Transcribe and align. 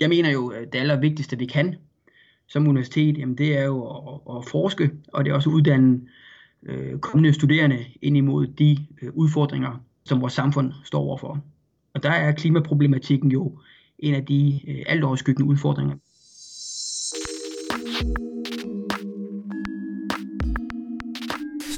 Jeg 0.00 0.08
mener 0.08 0.30
jo, 0.30 0.52
det 0.72 0.78
allervigtigste, 0.78 1.38
vi 1.38 1.46
kan 1.46 1.76
som 2.52 2.68
universitet, 2.68 3.18
jamen 3.18 3.38
det 3.38 3.58
er 3.58 3.64
jo 3.64 3.84
at, 3.86 4.36
at 4.36 4.44
forske, 4.48 4.90
og 5.08 5.24
det 5.24 5.30
er 5.30 5.34
også 5.34 5.50
at 5.50 5.54
uddanne 5.54 6.00
øh, 6.62 6.98
kommende 6.98 7.32
studerende 7.32 7.84
ind 8.02 8.16
imod 8.16 8.46
de 8.46 8.78
øh, 9.02 9.10
udfordringer, 9.14 9.84
som 10.04 10.20
vores 10.20 10.32
samfund 10.32 10.72
står 10.84 11.00
overfor. 11.00 11.38
Og 11.94 12.02
der 12.02 12.10
er 12.10 12.32
klimaproblematikken 12.32 13.32
jo 13.32 13.58
en 13.98 14.14
af 14.14 14.24
de 14.26 14.60
øh, 14.68 14.82
alt 14.86 15.04
overskyggende 15.04 15.50
udfordringer. 15.50 15.94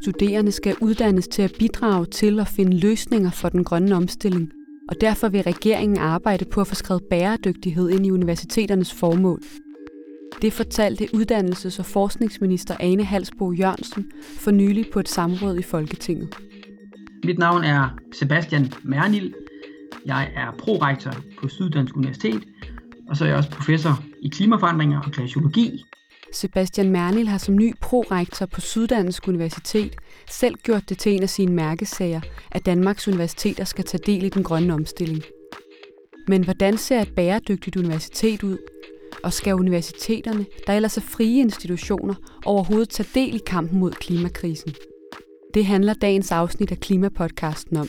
Studerende 0.03 0.53
skal 0.53 0.77
uddannes 0.81 1.29
til 1.29 1.43
at 1.43 1.53
bidrage 1.59 2.07
til 2.07 2.41
at 2.41 2.49
finde 2.49 2.79
løsninger 2.79 3.31
for 3.31 3.49
den 3.49 3.65
grønne 3.65 3.95
omstilling, 3.95 4.53
og 4.89 5.01
derfor 5.01 5.29
vil 5.29 5.43
regeringen 5.43 5.99
arbejde 5.99 6.45
på 6.45 6.61
at 6.61 6.67
få 6.67 6.75
skrevet 6.75 7.03
bæredygtighed 7.11 7.91
ind 7.91 8.07
i 8.07 8.11
universiteternes 8.11 8.93
formål. 8.93 9.41
Det 10.43 10.53
fortalte 10.53 11.09
uddannelses- 11.15 11.79
og 11.79 11.87
forskningsminister 11.87 12.77
Ane 12.81 13.05
Halsbo 13.05 13.53
Jørgensen 13.53 14.11
for 14.39 14.51
nylig 14.51 14.87
på 14.93 15.01
et 15.01 15.09
samråd 15.09 15.59
i 15.59 15.63
Folketinget. 15.63 16.37
Mit 17.25 17.39
navn 17.39 17.65
er 17.65 17.89
Sebastian 18.13 18.73
Mernil. 18.83 19.35
Jeg 20.07 20.31
er 20.37 20.53
prorektor 20.59 21.13
på 21.41 21.49
Syddansk 21.49 21.97
Universitet, 21.97 22.43
og 23.09 23.17
så 23.17 23.25
er 23.25 23.29
jeg 23.29 23.37
også 23.37 23.51
professor 23.51 24.05
i 24.23 24.29
klimaforandringer 24.29 25.01
og 25.01 25.11
glaciologi. 25.11 25.85
Sebastian 26.35 26.91
Mernil 26.91 27.29
har 27.29 27.39
som 27.39 27.57
ny 27.57 27.75
prorektor 27.81 28.47
på 28.47 28.61
Syddansk 28.61 29.29
Universitet 29.29 29.97
selv 30.31 30.55
gjort 30.55 30.89
det 30.89 30.99
til 30.99 31.13
en 31.13 31.23
af 31.23 31.31
sine 31.31 31.53
mærkesager, 31.53 32.21
at 32.53 32.67
Danmarks 32.67 33.09
universiteter 33.09 33.65
skal 33.65 33.85
tage 33.85 34.03
del 34.07 34.25
i 34.25 34.29
den 34.29 34.43
grønne 34.43 34.75
omstilling. 34.75 35.23
Men 36.29 36.45
hvordan 36.45 36.79
ser 36.79 37.01
et 37.01 37.15
bæredygtigt 37.15 37.77
universitet 37.77 38.43
ud? 38.43 38.59
Og 39.25 39.33
skal 39.33 39.55
universiteterne, 39.55 40.47
der 40.67 40.73
ellers 40.73 40.97
er 40.97 41.01
frie 41.01 41.41
institutioner, 41.41 42.15
overhovedet 42.45 42.89
tage 42.89 43.09
del 43.15 43.35
i 43.35 43.41
kampen 43.47 43.79
mod 43.79 43.93
klimakrisen? 43.93 44.75
Det 45.55 45.67
handler 45.67 45.95
dagens 45.95 46.33
afsnit 46.33 46.73
af 46.73 46.81
Klimapodcasten 46.81 47.77
om. 47.77 47.89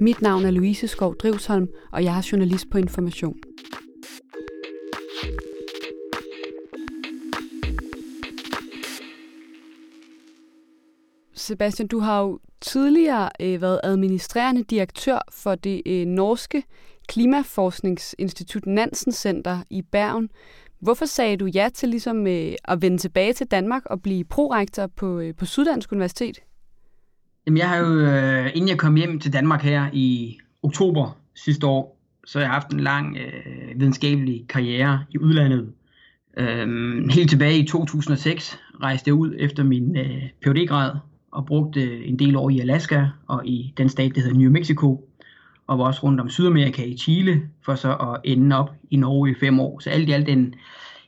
Mit 0.00 0.22
navn 0.22 0.44
er 0.44 0.50
Louise 0.50 0.88
Skov 0.88 1.16
Drivsholm, 1.16 1.68
og 1.92 2.04
jeg 2.04 2.18
er 2.18 2.28
journalist 2.32 2.70
på 2.70 2.78
Information. 2.78 3.36
Sebastian, 11.42 11.88
du 11.88 11.98
har 11.98 12.20
jo 12.20 12.40
tidligere 12.60 13.30
øh, 13.40 13.62
været 13.62 13.80
administrerende 13.84 14.62
direktør 14.62 15.18
for 15.32 15.54
det 15.54 15.82
øh, 15.86 16.06
norske 16.06 16.62
klimaforskningsinstitut 17.08 18.66
Nansen 18.66 19.12
Center 19.12 19.62
i 19.70 19.82
Bergen. 19.82 20.28
Hvorfor 20.80 21.04
sagde 21.04 21.36
du 21.36 21.46
ja 21.46 21.68
til 21.74 21.88
ligesom, 21.88 22.26
øh, 22.26 22.52
at 22.64 22.82
vende 22.82 22.98
tilbage 22.98 23.32
til 23.32 23.46
Danmark 23.46 23.82
og 23.86 24.02
blive 24.02 24.24
prorektor 24.24 24.86
på, 24.86 25.18
øh, 25.18 25.34
på 25.34 25.44
Syddansk 25.44 25.92
Universitet? 25.92 26.38
Jamen, 27.46 27.58
jeg 27.58 27.68
har 27.68 27.76
jo, 27.76 28.00
øh, 28.00 28.50
inden 28.54 28.68
jeg 28.68 28.78
kom 28.78 28.94
hjem 28.94 29.20
til 29.20 29.32
Danmark 29.32 29.62
her 29.62 29.86
i 29.92 30.38
oktober 30.62 31.18
sidste 31.34 31.66
år, 31.66 31.98
så 32.26 32.38
har 32.38 32.44
jeg 32.44 32.52
haft 32.52 32.70
en 32.72 32.80
lang 32.80 33.16
øh, 33.16 33.80
videnskabelig 33.80 34.44
karriere 34.48 35.04
i 35.10 35.18
udlandet. 35.18 35.72
Øhm, 36.36 37.08
helt 37.08 37.30
tilbage 37.30 37.58
i 37.58 37.66
2006 37.66 38.58
rejste 38.82 39.08
jeg 39.08 39.14
ud 39.14 39.34
efter 39.38 39.64
min 39.64 39.96
øh, 39.96 40.22
phd 40.44 40.66
grad 40.66 40.90
og 41.32 41.46
brugte 41.46 42.04
en 42.04 42.18
del 42.18 42.36
år 42.36 42.50
i 42.50 42.60
Alaska 42.60 43.06
og 43.26 43.46
i 43.46 43.74
den 43.76 43.88
stat, 43.88 44.14
der 44.14 44.20
hedder 44.20 44.36
New 44.36 44.50
Mexico, 44.50 45.08
og 45.66 45.78
var 45.78 45.84
også 45.84 46.02
rundt 46.02 46.20
om 46.20 46.28
Sydamerika 46.28 46.84
i 46.84 46.96
Chile, 46.96 47.42
for 47.64 47.74
så 47.74 47.94
at 47.94 48.20
ende 48.24 48.56
op 48.56 48.70
i 48.90 48.96
Norge 48.96 49.30
i 49.30 49.34
fem 49.40 49.60
år. 49.60 49.80
Så 49.80 49.90
alt 49.90 50.08
i 50.08 50.12
alt 50.12 50.28
en, 50.28 50.54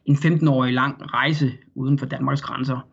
en 0.06 0.16
15-årig 0.16 0.74
lang 0.74 1.14
rejse 1.14 1.52
uden 1.74 1.98
for 1.98 2.06
Danmarks 2.06 2.42
grænser. 2.42 2.86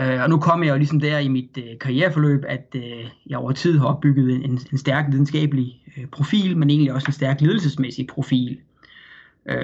Uh, 0.00 0.22
og 0.22 0.30
nu 0.30 0.38
kommer 0.38 0.66
jeg 0.66 0.72
jo 0.72 0.78
ligesom 0.78 1.00
der 1.00 1.18
i 1.18 1.28
mit 1.28 1.58
uh, 1.58 1.78
karriereforløb, 1.80 2.44
at 2.48 2.74
uh, 2.74 3.10
jeg 3.26 3.38
over 3.38 3.52
tid 3.52 3.78
har 3.78 3.86
opbygget 3.86 4.44
en, 4.44 4.58
en 4.72 4.78
stærk 4.78 5.04
videnskabelig 5.10 5.82
uh, 5.96 6.04
profil, 6.12 6.56
men 6.56 6.70
egentlig 6.70 6.92
også 6.92 7.06
en 7.08 7.12
stærk 7.12 7.40
ledelsesmæssig 7.40 8.06
profil. 8.06 8.58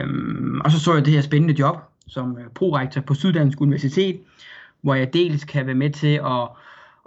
Um, 0.04 0.60
og 0.64 0.70
så 0.70 0.80
så 0.80 0.94
jeg 0.94 1.04
det 1.04 1.12
her 1.12 1.20
spændende 1.20 1.54
job 1.58 1.76
som 2.06 2.30
uh, 2.32 2.38
prorektor 2.54 3.00
på 3.00 3.14
Syddansk 3.14 3.60
Universitet, 3.60 4.20
hvor 4.80 4.94
jeg 4.94 5.12
dels 5.12 5.44
kan 5.44 5.66
være 5.66 5.74
med 5.74 5.90
til 5.90 6.20
at, 6.24 6.48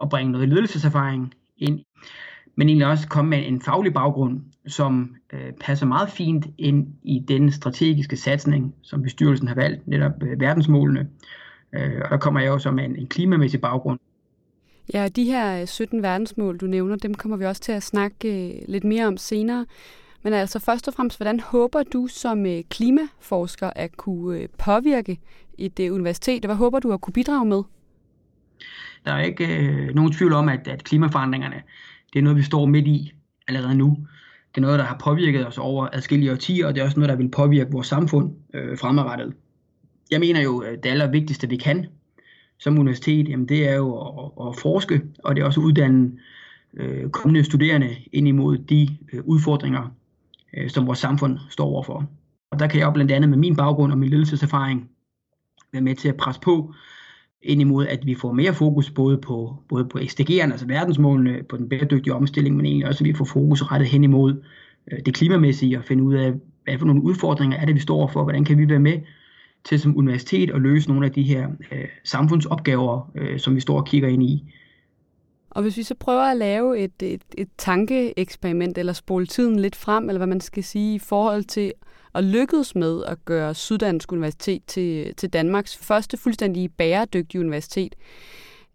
at 0.02 0.10
bringe 0.10 0.32
noget 0.32 0.50
ledelseserfaring 0.50 1.34
ind, 1.58 1.80
men 2.56 2.70
egentlig 2.70 2.88
også 2.88 3.08
komme 3.08 3.30
med 3.30 3.48
en 3.48 3.62
faglig 3.62 3.94
baggrund, 3.94 4.42
som 4.68 5.16
øh, 5.34 5.52
passer 5.62 5.86
meget 5.86 6.10
fint 6.10 6.48
ind 6.58 6.88
i 7.04 7.20
den 7.28 7.52
strategiske 7.52 8.18
satsning, 8.18 8.76
som 8.82 9.02
bestyrelsen 9.02 9.48
har 9.48 9.56
valgt, 9.56 9.88
netop 9.88 10.24
øh, 10.24 10.40
verdensmålene, 10.40 11.08
Øh, 11.74 12.02
og 12.04 12.10
der 12.10 12.18
kommer 12.18 12.40
jeg 12.40 12.48
jo 12.48 12.60
som 12.60 12.80
en, 12.80 12.96
en 12.96 13.08
klimamæssig 13.08 13.62
baggrund. 13.62 14.00
Ja, 14.94 15.08
de 15.08 15.24
her 15.24 15.62
øh, 15.62 15.68
17 15.68 16.04
verdensmål, 16.04 16.58
du 16.58 16.66
nævner, 16.66 16.96
dem 16.96 17.14
kommer 17.14 17.38
vi 17.38 17.46
også 17.46 17.62
til 17.62 17.72
at 17.72 17.84
snakke 17.84 18.48
øh, 18.48 18.62
lidt 18.68 18.84
mere 18.84 19.08
om 19.08 19.18
senere. 19.18 19.66
Men 20.24 20.34
altså 20.34 20.60
først 20.60 20.88
og 20.88 20.94
fremmest, 20.94 21.18
hvordan 21.18 21.40
håber 21.40 21.84
du 21.84 22.08
som 22.08 22.46
øh, 22.46 22.64
klimaforsker 22.70 23.70
at 23.76 23.98
kunne 23.98 24.40
øh, 24.40 24.48
påvirke 24.58 25.20
et 25.58 25.80
øh, 25.80 25.94
universitet, 25.94 26.46
og 26.46 26.48
hvad 26.48 26.56
håber 26.56 26.80
du 26.80 26.92
at 26.92 27.02
kunne 27.02 27.14
bidrage 27.14 27.46
med? 27.46 27.64
Der 29.06 29.12
er 29.14 29.22
ikke 29.22 29.58
øh, 29.58 29.96
nogen 29.96 30.12
tvivl 30.12 30.34
om, 30.34 30.50
at, 30.50 30.68
at 30.68 30.84
klimaforandringerne, 30.84 31.62
det 32.14 32.20
er 32.20 32.24
noget, 32.24 32.38
vi 32.38 32.44
står 32.44 32.66
midt 32.66 32.88
i 32.88 33.14
allerede 33.48 33.76
nu. 33.76 33.98
Det 34.50 34.58
er 34.58 34.62
noget, 34.62 34.80
der 34.80 34.86
har 34.86 34.98
påvirket 35.04 35.48
os 35.48 35.58
over 35.58 35.88
adskillige 35.94 36.32
årtier, 36.32 36.68
og 36.68 36.76
det 36.76 36.82
er 36.82 36.86
også 36.86 37.00
noget, 37.00 37.10
der 37.10 37.16
vil 37.16 37.32
påvirke 37.32 37.72
vores 37.72 37.88
samfund 37.88 38.32
øh, 38.54 38.78
fremadrettet 38.78 39.34
jeg 40.12 40.20
mener 40.20 40.42
jo, 40.42 40.60
at 40.60 40.84
det 40.84 40.90
allervigtigste, 40.90 41.50
vi 41.50 41.58
kan 41.58 41.86
som 42.60 42.80
universitet, 42.80 43.30
jamen 43.30 43.48
det 43.48 43.68
er 43.68 43.76
jo 43.76 43.96
at, 43.98 44.48
at 44.48 44.56
forske, 44.62 45.02
og 45.24 45.36
det 45.36 45.42
er 45.42 45.46
også 45.46 45.60
at 45.60 45.66
uddanne 45.66 46.12
øh, 46.74 47.10
kommende 47.10 47.44
studerende 47.44 47.96
ind 48.12 48.28
imod 48.28 48.58
de 48.58 48.98
øh, 49.14 49.24
udfordringer, 49.26 49.92
øh, 50.58 50.70
som 50.70 50.88
vores 50.88 51.00
samfund 51.00 51.40
står 51.50 51.66
overfor. 51.66 52.10
Og 52.52 52.60
der 52.60 52.68
kan 52.68 52.80
jeg 52.80 52.94
blandt 52.94 53.12
andet 53.12 53.30
med 53.30 53.38
min 53.38 53.56
baggrund 53.56 53.92
og 53.92 53.98
min 53.98 54.10
ledelseserfaring 54.10 54.90
være 55.72 55.82
med 55.82 55.96
til 55.96 56.10
at 56.10 56.18
presse 56.18 56.42
på 56.42 56.74
ind 57.44 57.62
imod, 57.62 57.88
at 57.88 58.06
vi 58.06 58.16
får 58.16 58.32
mere 58.32 58.54
fokus 58.54 58.92
både 58.92 59.18
på, 59.18 59.56
både 59.70 59.86
på 59.86 59.98
SDG'erne, 59.98 60.52
altså 60.52 60.68
verdensmålene, 60.68 61.44
på 61.50 61.58
den 61.58 61.70
bæredygtige 61.70 62.14
omstilling, 62.14 62.56
men 62.56 62.66
egentlig 62.66 62.88
også, 62.88 63.04
at 63.04 63.08
vi 63.08 63.14
får 63.14 63.26
fokus 63.26 63.72
rettet 63.72 63.90
hen 63.90 64.04
imod 64.04 64.44
øh, 64.92 65.00
det 65.06 65.14
klimamæssige 65.14 65.78
og 65.78 65.84
finde 65.84 66.04
ud 66.04 66.14
af, 66.14 66.34
hvad 66.64 66.78
for 66.78 66.86
nogle 66.86 67.04
udfordringer 67.04 67.58
er 67.58 67.66
det, 67.66 67.76
vi 67.76 67.80
står 67.80 67.98
overfor, 67.98 68.24
hvordan 68.24 68.46
kan 68.46 68.58
vi 68.58 68.70
være 68.70 68.80
med 68.80 69.00
til 69.64 69.80
som 69.80 69.98
universitet 69.98 70.52
at 70.52 70.62
løse 70.62 70.90
nogle 70.90 71.06
af 71.06 71.12
de 71.12 71.24
her 71.24 71.48
øh, 71.72 71.86
samfundsopgaver, 72.04 73.12
øh, 73.16 73.40
som 73.40 73.56
vi 73.56 73.60
står 73.60 73.78
og 73.78 73.88
kigger 73.88 74.10
ind 74.10 74.24
i. 74.24 74.54
Og 75.58 75.64
hvis 75.64 75.78
vi 75.78 75.84
så 75.84 75.96
prøver 75.96 76.22
at 76.22 76.38
lave 76.38 76.80
et, 76.80 77.04
et, 77.04 77.22
et 77.38 77.48
tankeeksperiment, 77.58 78.78
eller 78.78 78.94
spole 78.94 79.26
tiden 79.26 79.60
lidt 79.60 79.76
frem, 79.76 80.10
eller 80.10 80.18
hvad 80.18 80.28
man 80.28 80.42
skal 80.42 80.64
sige, 80.64 80.96
i 80.96 81.00
forhold 81.00 81.44
til 81.44 81.74
at 82.16 82.24
lykkes 82.24 82.76
med 82.76 83.04
at 83.04 83.26
gøre 83.26 83.56
Syddansk 83.56 84.12
Universitet 84.12 84.62
til, 84.68 85.16
til 85.16 85.30
Danmarks 85.30 85.78
første 85.78 86.18
fuldstændig 86.18 86.72
bæredygtige 86.72 87.42
universitet, 87.42 87.96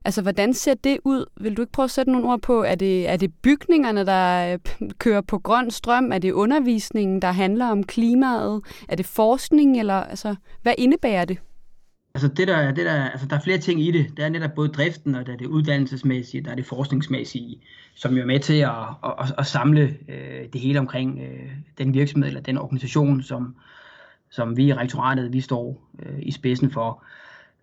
Altså, 0.05 0.23
hvordan 0.23 0.55
ser 0.55 0.75
det 0.75 0.99
ud? 1.05 1.25
Vil 1.41 1.57
du 1.57 1.63
ikke 1.63 1.73
prøve 1.73 1.85
at 1.85 1.91
sætte 1.91 2.13
nogle 2.13 2.29
ord 2.29 2.41
på? 2.41 2.63
Er 2.63 2.75
det, 2.75 3.09
er 3.09 3.17
det 3.17 3.35
bygningerne, 3.43 4.07
der 4.07 4.53
øh, 4.53 4.59
kører 4.99 5.21
på 5.21 5.39
grøn 5.39 5.71
strøm? 5.71 6.13
Er 6.13 6.19
det 6.19 6.33
undervisningen, 6.33 7.23
der 7.23 7.33
handler 7.33 7.67
om 7.67 7.85
klimaet? 7.85 8.63
Er 8.89 8.97
det 8.97 9.07
forskning? 9.07 9.81
Eller, 9.81 9.95
altså, 9.95 10.35
hvad 10.63 10.75
indebærer 10.79 11.25
det? 11.25 11.39
Altså, 12.15 12.29
det 12.29 12.49
der, 12.49 12.73
det 12.73 12.87
der, 12.87 13.05
altså, 13.05 13.27
der 13.27 13.37
er 13.37 13.41
flere 13.41 13.59
ting 13.59 13.81
i 13.81 13.91
det. 13.91 14.17
Der 14.17 14.25
er 14.25 14.29
netop 14.29 14.55
både 14.55 14.69
driften, 14.69 15.15
og 15.15 15.27
der 15.27 15.33
er 15.33 15.37
det 15.37 15.47
uddannelsesmæssige, 15.47 16.45
der 16.45 16.51
er 16.51 16.55
det 16.55 16.67
forskningsmæssige, 16.67 17.63
som 17.95 18.15
jo 18.15 18.23
er 18.23 18.27
med 18.27 18.41
til 18.41 18.61
at, 18.61 18.71
at, 19.05 19.15
at, 19.19 19.35
at 19.39 19.47
samle 19.47 19.97
øh, 20.09 20.49
det 20.53 20.61
hele 20.61 20.79
omkring 20.79 21.21
øh, 21.21 21.51
den 21.79 21.95
virksomhed 21.95 22.29
eller 22.29 22.41
den 22.41 22.59
organisation, 22.59 23.23
som, 23.23 23.57
som 24.31 24.57
vi 24.57 24.67
i 24.67 24.75
rektoratet 24.75 25.33
vi 25.33 25.41
står 25.41 25.89
øh, 26.07 26.19
i 26.19 26.31
spidsen 26.31 26.71
for. 26.71 27.05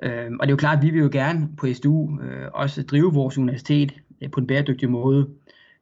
Øh, 0.04 0.32
og 0.40 0.48
det 0.48 0.52
er 0.52 0.54
jo 0.54 0.56
klart, 0.56 0.78
at 0.78 0.84
vi 0.84 0.90
vil 0.90 1.02
jo 1.02 1.10
gerne 1.12 1.50
på 1.58 1.74
SDU 1.74 2.20
øh, 2.22 2.48
også 2.54 2.84
drive 2.84 3.14
vores 3.14 3.38
universitet 3.38 3.94
øh, 4.22 4.32
på 4.32 4.40
en 4.40 4.48
bæredygtig 4.48 4.90
måde. 4.90 5.30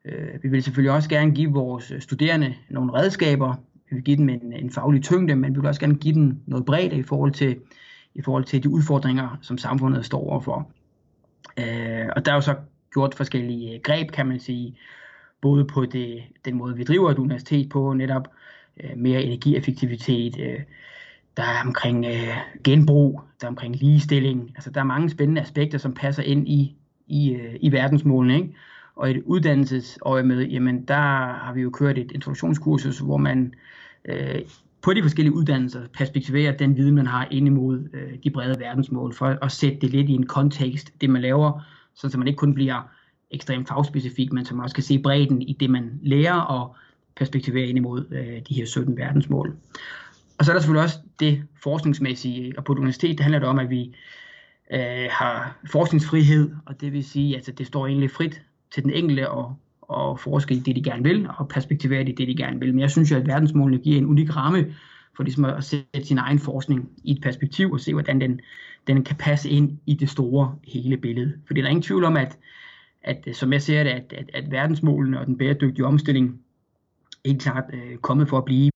Øh, 0.06 0.44
vi 0.44 0.50
vil 0.50 0.64
selvfølgelig 0.64 0.92
også 0.92 1.10
gerne 1.10 1.32
give 1.32 1.52
vores 1.52 1.94
studerende 2.00 2.56
nogle 2.70 2.94
redskaber. 2.94 3.56
Vi 3.90 3.96
vil 3.96 4.04
give 4.04 4.18
dem 4.18 4.30
en, 4.30 4.54
en 4.54 4.72
faglig 4.72 5.04
tyngde, 5.04 5.36
men 5.36 5.56
vi 5.56 5.60
vil 5.60 5.68
også 5.68 5.82
gerne 5.82 5.96
give 5.96 6.14
dem 6.14 6.38
noget 6.46 6.66
bredde 6.66 6.96
i 6.96 7.04
forhold 7.04 7.32
til, 7.32 7.56
i 8.18 8.22
forhold 8.22 8.44
til 8.44 8.64
de 8.64 8.70
udfordringer, 8.70 9.38
som 9.42 9.58
samfundet 9.58 10.06
står 10.06 10.30
overfor. 10.30 10.72
Øh, 11.60 12.06
og 12.16 12.26
der 12.26 12.32
er 12.32 12.36
jo 12.36 12.42
så 12.42 12.56
gjort 12.94 13.16
forskellige 13.16 13.74
øh, 13.74 13.80
greb, 13.84 14.12
kan 14.12 14.28
man 14.28 14.40
sige, 14.40 14.78
både 15.42 15.66
på 15.66 15.86
det, 15.86 16.24
den 16.46 16.56
måde, 16.56 16.76
vi 16.76 16.84
driver 16.84 17.12
et 17.12 17.18
universitet 17.18 17.70
på, 17.70 17.94
netop 17.94 18.28
øh, 18.84 18.98
mere 18.98 19.24
energieffektivitet, 19.24 20.40
øh, 20.40 20.60
der 21.38 21.44
er 21.44 21.64
omkring 21.66 22.06
øh, 22.06 22.38
genbrug, 22.64 23.22
der 23.42 23.48
er 23.48 23.50
omkring 23.50 23.76
ligestilling. 23.76 24.52
Altså, 24.56 24.70
der 24.70 24.80
er 24.80 24.86
mange 24.86 25.10
spændende 25.10 25.42
aspekter, 25.42 25.78
som 25.78 25.94
passer 25.94 26.24
ind 26.24 26.48
i, 26.48 26.76
i, 27.08 27.32
øh, 27.32 27.56
i 27.62 27.72
verdensmålene. 27.72 28.36
Ikke? 28.36 28.56
Og 28.96 29.10
i 29.10 29.18
et 29.18 29.24
uddannelsesøje 29.26 30.24
med, 30.24 30.46
jamen 30.46 30.86
der 30.86 30.96
har 31.34 31.54
vi 31.54 31.62
jo 31.62 31.70
kørt 31.70 31.98
et 31.98 32.12
introduktionskursus, 32.12 33.00
hvor 33.00 33.18
man 33.18 33.54
øh, 34.06 34.42
på 34.88 34.94
de 34.94 35.02
forskellige 35.02 35.34
uddannelser 35.34 35.88
perspektivere 35.94 36.56
den 36.60 36.78
viden, 36.78 36.96
man 36.96 37.08
har 37.08 37.28
ind 37.32 37.48
imod 37.48 37.90
øh, 37.94 38.14
de 38.24 38.30
brede 38.30 38.60
verdensmål, 38.60 39.14
for 39.14 39.38
at 39.42 39.52
sætte 39.52 39.78
det 39.82 39.90
lidt 39.90 40.10
i 40.10 40.14
en 40.14 40.26
kontekst, 40.26 40.94
det 41.02 41.10
man 41.10 41.22
laver, 41.22 41.62
så 41.96 42.18
man 42.18 42.28
ikke 42.28 42.38
kun 42.38 42.54
bliver 42.54 42.90
ekstremt 43.32 43.68
fagspecifik, 43.68 44.34
men 44.34 44.46
så 44.46 44.56
man 44.56 44.64
også 44.64 44.76
kan 44.76 44.84
se 44.84 45.00
bredden 45.00 45.42
i 45.42 45.58
det, 45.60 45.70
man 45.70 46.00
lærer, 46.02 46.40
og 46.40 46.76
perspektivere 47.16 47.68
ind 47.68 47.78
imod 47.78 48.06
øh, 48.12 48.42
de 48.50 48.54
her 48.54 48.66
17 48.66 48.98
verdensmål. 48.98 49.56
Og 50.38 50.46
så 50.46 50.52
er 50.52 50.54
der 50.54 50.62
selvfølgelig 50.62 50.84
også 50.84 51.00
det 51.20 51.44
forskningsmæssige, 51.64 52.54
og 52.58 52.64
på 52.64 52.74
et 52.74 52.78
universitet 52.78 53.18
det 53.18 53.24
handler 53.24 53.40
det 53.40 53.48
om, 53.48 53.60
at 53.60 53.70
vi 53.70 53.96
øh, 54.74 55.08
har 55.12 55.60
forskningsfrihed, 55.72 56.52
og 56.66 56.82
det 56.82 56.94
vil 56.94 57.04
sige, 57.04 57.30
at 57.30 57.36
altså, 57.36 57.52
det 57.52 57.68
står 57.68 57.88
egentlig 57.88 58.12
frit 58.12 58.42
til 58.74 58.84
den 58.84 58.92
enkelte 58.92 59.30
at, 59.30 59.46
at 59.94 60.20
forske 60.20 60.56
i 60.56 60.60
det, 60.60 60.76
de 60.76 60.84
gerne 60.84 61.04
vil, 61.04 61.30
og 61.38 61.48
perspektivere 61.48 62.04
det, 62.04 62.18
det, 62.18 62.28
de 62.28 62.36
gerne 62.36 62.60
vil. 62.60 62.74
Men 62.74 62.80
jeg 62.80 62.92
synes 62.92 63.12
jo, 63.12 63.16
at 63.16 63.28
verdensmålene 63.28 63.84
giver 63.84 63.98
en 63.98 64.06
unik 64.06 64.36
ramme 64.36 64.76
for 65.16 65.24
ligesom 65.24 65.46
at 65.46 65.64
sætte 65.64 66.04
sin 66.04 66.18
egen 66.18 66.40
forskning 66.40 66.90
i 67.04 67.12
et 67.12 67.22
perspektiv 67.22 67.72
og 67.72 67.80
se, 67.80 67.94
hvordan 67.94 68.22
den, 68.22 68.40
den 68.88 69.04
kan 69.04 69.16
passe 69.16 69.50
ind 69.50 69.78
i 69.86 69.94
det 69.94 70.10
store 70.10 70.56
hele 70.64 70.98
billede. 70.98 71.34
For 71.48 71.54
der 71.54 71.64
er 71.64 71.68
ingen 71.68 71.84
tvivl 71.84 72.04
om, 72.04 72.18
at, 72.18 72.38
at 73.04 73.24
øh, 73.28 73.34
som 73.34 73.54
jeg 73.54 73.62
ser 73.62 73.84
det, 73.84 73.90
at, 73.90 74.14
at, 74.18 74.30
at 74.34 74.52
verdensmålene 74.52 75.20
og 75.20 75.26
den 75.26 75.38
bæredygtige 75.38 75.86
omstilling 75.86 76.40
helt 77.26 77.42
klart 77.42 77.64
øh, 77.74 77.98
kommet 77.98 78.30
for 78.30 78.38
at 78.38 78.46
blive. 78.46 78.72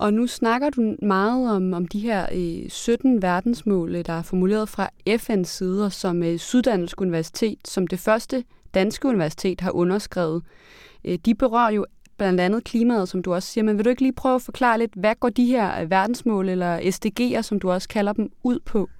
Og 0.00 0.14
nu 0.14 0.26
snakker 0.26 0.70
du 0.70 0.96
meget 1.02 1.56
om, 1.56 1.72
om 1.72 1.88
de 1.88 2.00
her 2.00 2.26
øh, 2.32 2.70
17 2.70 3.22
verdensmål, 3.22 3.94
øh, 3.94 4.06
der 4.06 4.12
er 4.12 4.22
formuleret 4.22 4.68
fra 4.68 4.90
FN's 5.08 5.44
side, 5.44 5.90
som 5.90 6.22
øh, 6.22 6.38
Syddansk 6.38 7.00
Universitet, 7.00 7.68
som 7.68 7.86
det 7.86 7.98
første 7.98 8.44
danske 8.74 9.08
universitet, 9.08 9.60
har 9.60 9.70
underskrevet. 9.70 10.42
Øh, 11.04 11.18
de 11.24 11.34
berører 11.34 11.70
jo 11.70 11.86
blandt 12.18 12.40
andet 12.40 12.64
klimaet, 12.64 13.08
som 13.08 13.22
du 13.22 13.34
også 13.34 13.48
siger, 13.48 13.64
men 13.64 13.76
vil 13.76 13.84
du 13.84 13.90
ikke 13.90 14.02
lige 14.02 14.12
prøve 14.12 14.34
at 14.34 14.42
forklare 14.42 14.78
lidt, 14.78 14.90
hvad 14.94 15.14
går 15.20 15.28
de 15.28 15.46
her 15.46 15.82
øh, 15.82 15.90
verdensmål, 15.90 16.48
eller 16.48 16.78
SDG'er, 16.78 17.42
som 17.42 17.60
du 17.60 17.70
også 17.70 17.88
kalder 17.88 18.12
dem, 18.12 18.30
ud 18.42 18.58
på? 18.58 18.90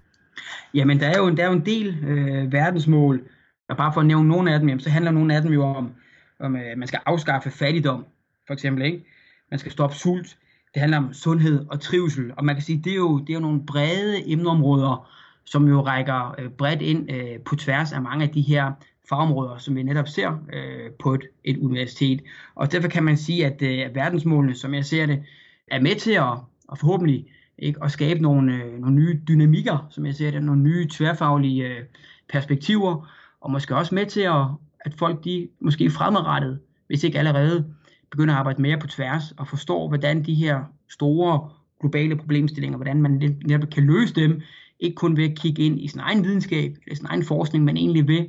Jamen, 0.75 1.01
der 1.01 1.07
er 1.07 1.19
jo, 1.19 1.31
der 1.31 1.43
er 1.43 1.47
jo 1.47 1.53
en 1.53 1.67
del 1.67 2.05
øh, 2.05 2.53
verdensmål, 2.53 3.23
og 3.69 3.77
bare 3.77 3.93
for 3.93 4.01
at 4.01 4.07
nævne 4.07 4.29
nogle 4.29 4.53
af 4.53 4.59
dem, 4.59 4.69
jamen, 4.69 4.81
så 4.81 4.91
handler 4.91 5.11
nogle 5.11 5.37
af 5.37 5.43
dem 5.43 5.53
jo 5.53 5.63
om, 5.63 5.93
om 6.41 6.57
øh, 6.57 6.79
man 6.79 6.89
skal 6.89 7.01
afskaffe 7.07 7.51
fattigdom, 7.51 8.07
for 8.47 8.55
eksempel, 8.55 8.85
ikke? 8.85 9.05
Man 9.51 9.59
skal 9.59 9.73
stoppe 9.73 9.97
sult, 9.97 10.37
det 10.75 10.81
handler 10.81 10.99
om 10.99 11.13
sundhed 11.13 11.67
og 11.69 11.81
trivsel, 11.81 12.33
og 12.37 12.45
man 12.45 12.55
kan 12.55 12.63
sige, 12.63 12.81
det 12.85 12.93
er 12.93 12.97
jo, 12.97 13.19
det 13.19 13.31
er 13.31 13.35
jo 13.35 13.41
nogle 13.41 13.67
brede 13.67 14.31
emneområder, 14.33 15.11
som 15.45 15.69
jo 15.69 15.81
rækker 15.81 16.35
øh, 16.39 16.51
bredt 16.51 16.83
ind 16.83 17.13
øh, 17.13 17.41
på 17.45 17.57
tværs 17.57 17.93
af 17.93 18.03
mange 18.03 18.25
af 18.25 18.31
de 18.31 18.41
her 18.41 18.73
fagområder, 19.09 19.59
som 19.59 19.77
vi 19.77 19.83
netop 19.83 20.09
ser 20.09 20.31
øh, 20.53 20.91
på 20.99 21.15
et, 21.15 21.23
et 21.45 21.59
universitet. 21.59 22.23
Og 22.55 22.73
derfor 22.73 22.89
kan 22.89 23.03
man 23.03 23.17
sige, 23.17 23.47
at 23.47 23.63
øh, 23.63 23.95
verdensmålene, 23.95 24.55
som 24.55 24.75
jeg 24.75 24.85
ser 24.85 25.07
det, 25.07 25.23
er 25.71 25.81
med 25.81 25.95
til 25.95 26.13
at, 26.13 26.33
at 26.73 26.79
forhåbentlig 26.79 27.27
ikke, 27.59 27.85
at 27.85 27.91
skabe 27.91 28.21
nogle, 28.21 28.55
øh, 28.55 28.81
nogle 28.81 28.97
nye 28.97 29.21
dynamikker, 29.29 29.87
som 29.91 30.07
jeg 30.07 30.15
ser 30.15 30.31
det, 30.31 30.43
nogle 30.43 30.63
nye 30.63 30.89
tværfaglige 30.89 31.67
øh, 31.67 31.83
perspektiver, 32.29 33.11
og 33.41 33.51
måske 33.51 33.77
også 33.77 33.95
med 33.95 34.07
til 34.07 34.21
at, 34.21 34.47
at 34.81 34.95
folk 34.99 35.25
de 35.25 35.49
måske 35.61 35.91
fremadrettet, 35.91 36.61
hvis 36.87 37.05
ikke 37.05 37.19
allerede, 37.19 37.75
begynder 38.11 38.35
at 38.35 38.39
arbejde 38.39 38.63
mere 38.63 38.79
på 38.79 38.87
tværs 38.87 39.33
og 39.37 39.49
forstår, 39.49 39.89
hvordan 39.89 40.23
de 40.23 40.35
her 40.35 40.61
store 40.89 41.51
globale 41.81 42.17
problemstillinger, 42.17 42.77
hvordan 42.77 43.03
man 43.03 43.39
netop 43.45 43.71
kan 43.71 43.83
løse 43.83 44.15
dem, 44.15 44.41
ikke 44.81 44.95
kun 44.95 45.17
ved 45.17 45.25
at 45.25 45.39
kigge 45.39 45.63
ind 45.63 45.81
i 45.81 45.89
sin 45.89 46.01
egen 46.01 46.25
videnskab, 46.25 46.77
eller 46.87 46.97
sin 46.97 47.07
egen 47.07 47.25
forskning, 47.25 47.65
men 47.65 47.77
egentlig 47.77 48.09
ved 48.09 48.27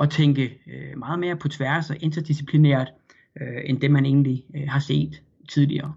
at 0.00 0.10
tænke 0.10 0.42
øh, 0.66 0.98
meget 0.98 1.18
mere 1.18 1.36
på 1.36 1.48
tværs 1.48 1.90
og 1.90 1.96
interdisciplinært, 2.00 2.92
øh, 3.40 3.62
end 3.64 3.80
det 3.80 3.90
man 3.90 4.04
egentlig 4.04 4.44
øh, 4.56 4.68
har 4.68 4.80
set 4.80 5.22
tidligere. 5.48 5.92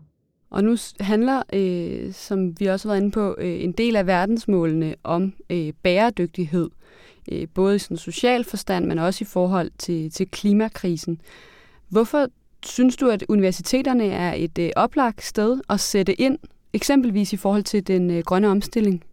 Og 0.49 0.63
nu 0.63 0.77
handler, 0.99 1.43
øh, 1.53 2.13
som 2.13 2.59
vi 2.59 2.65
også 2.65 2.87
har 2.87 2.93
været 2.93 3.01
inde 3.03 3.11
på, 3.11 3.35
øh, 3.37 3.63
en 3.63 3.71
del 3.71 3.95
af 3.95 4.07
verdensmålene 4.07 4.95
om 5.03 5.33
øh, 5.49 5.73
bæredygtighed, 5.83 6.69
øh, 7.31 7.47
både 7.53 7.75
i 7.75 7.79
sådan 7.79 7.97
social 7.97 8.43
forstand, 8.43 8.85
men 8.85 8.99
også 8.99 9.23
i 9.23 9.25
forhold 9.25 9.71
til, 9.77 10.11
til 10.11 10.27
klimakrisen. 10.27 11.21
Hvorfor 11.89 12.27
synes 12.67 12.95
du, 12.95 13.09
at 13.09 13.25
universiteterne 13.29 14.05
er 14.05 14.33
et 14.33 14.59
øh, 14.59 14.69
oplagt 14.75 15.23
sted 15.23 15.61
at 15.69 15.79
sætte 15.79 16.21
ind, 16.21 16.37
eksempelvis 16.73 17.33
i 17.33 17.37
forhold 17.37 17.63
til 17.63 17.87
den 17.87 18.11
øh, 18.11 18.23
grønne 18.25 18.47
omstilling? 18.47 19.03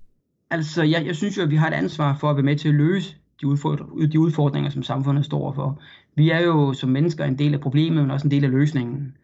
Altså, 0.51 0.83
jeg, 0.83 1.07
jeg 1.07 1.17
synes 1.17 1.39
jo, 1.39 1.43
at 1.43 1.51
vi 1.51 1.57
har 1.57 1.69
et 1.69 1.75
ansvar 1.75 2.17
for 2.21 2.31
at 2.31 2.37
være 2.37 2.43
med 2.43 2.57
til 2.57 2.69
at 2.69 2.75
løse 2.75 3.17
de, 3.41 3.47
udfordr- 3.47 4.07
de 4.07 4.21
udfordringer, 4.21 4.71
som 4.71 4.83
samfundet 4.83 5.25
står 5.25 5.53
for. 5.53 5.83
Vi 6.15 6.31
er 6.31 6.41
jo 6.41 6.73
som 6.73 6.91
mennesker 6.91 7.25
en 7.25 7.39
del 7.39 7.55
af 7.55 7.61
problemet, 7.61 8.03
men 8.03 8.11
også 8.11 8.27
en 8.27 8.31
del 8.31 8.45
af 8.45 8.51
løsningen. 8.51 9.17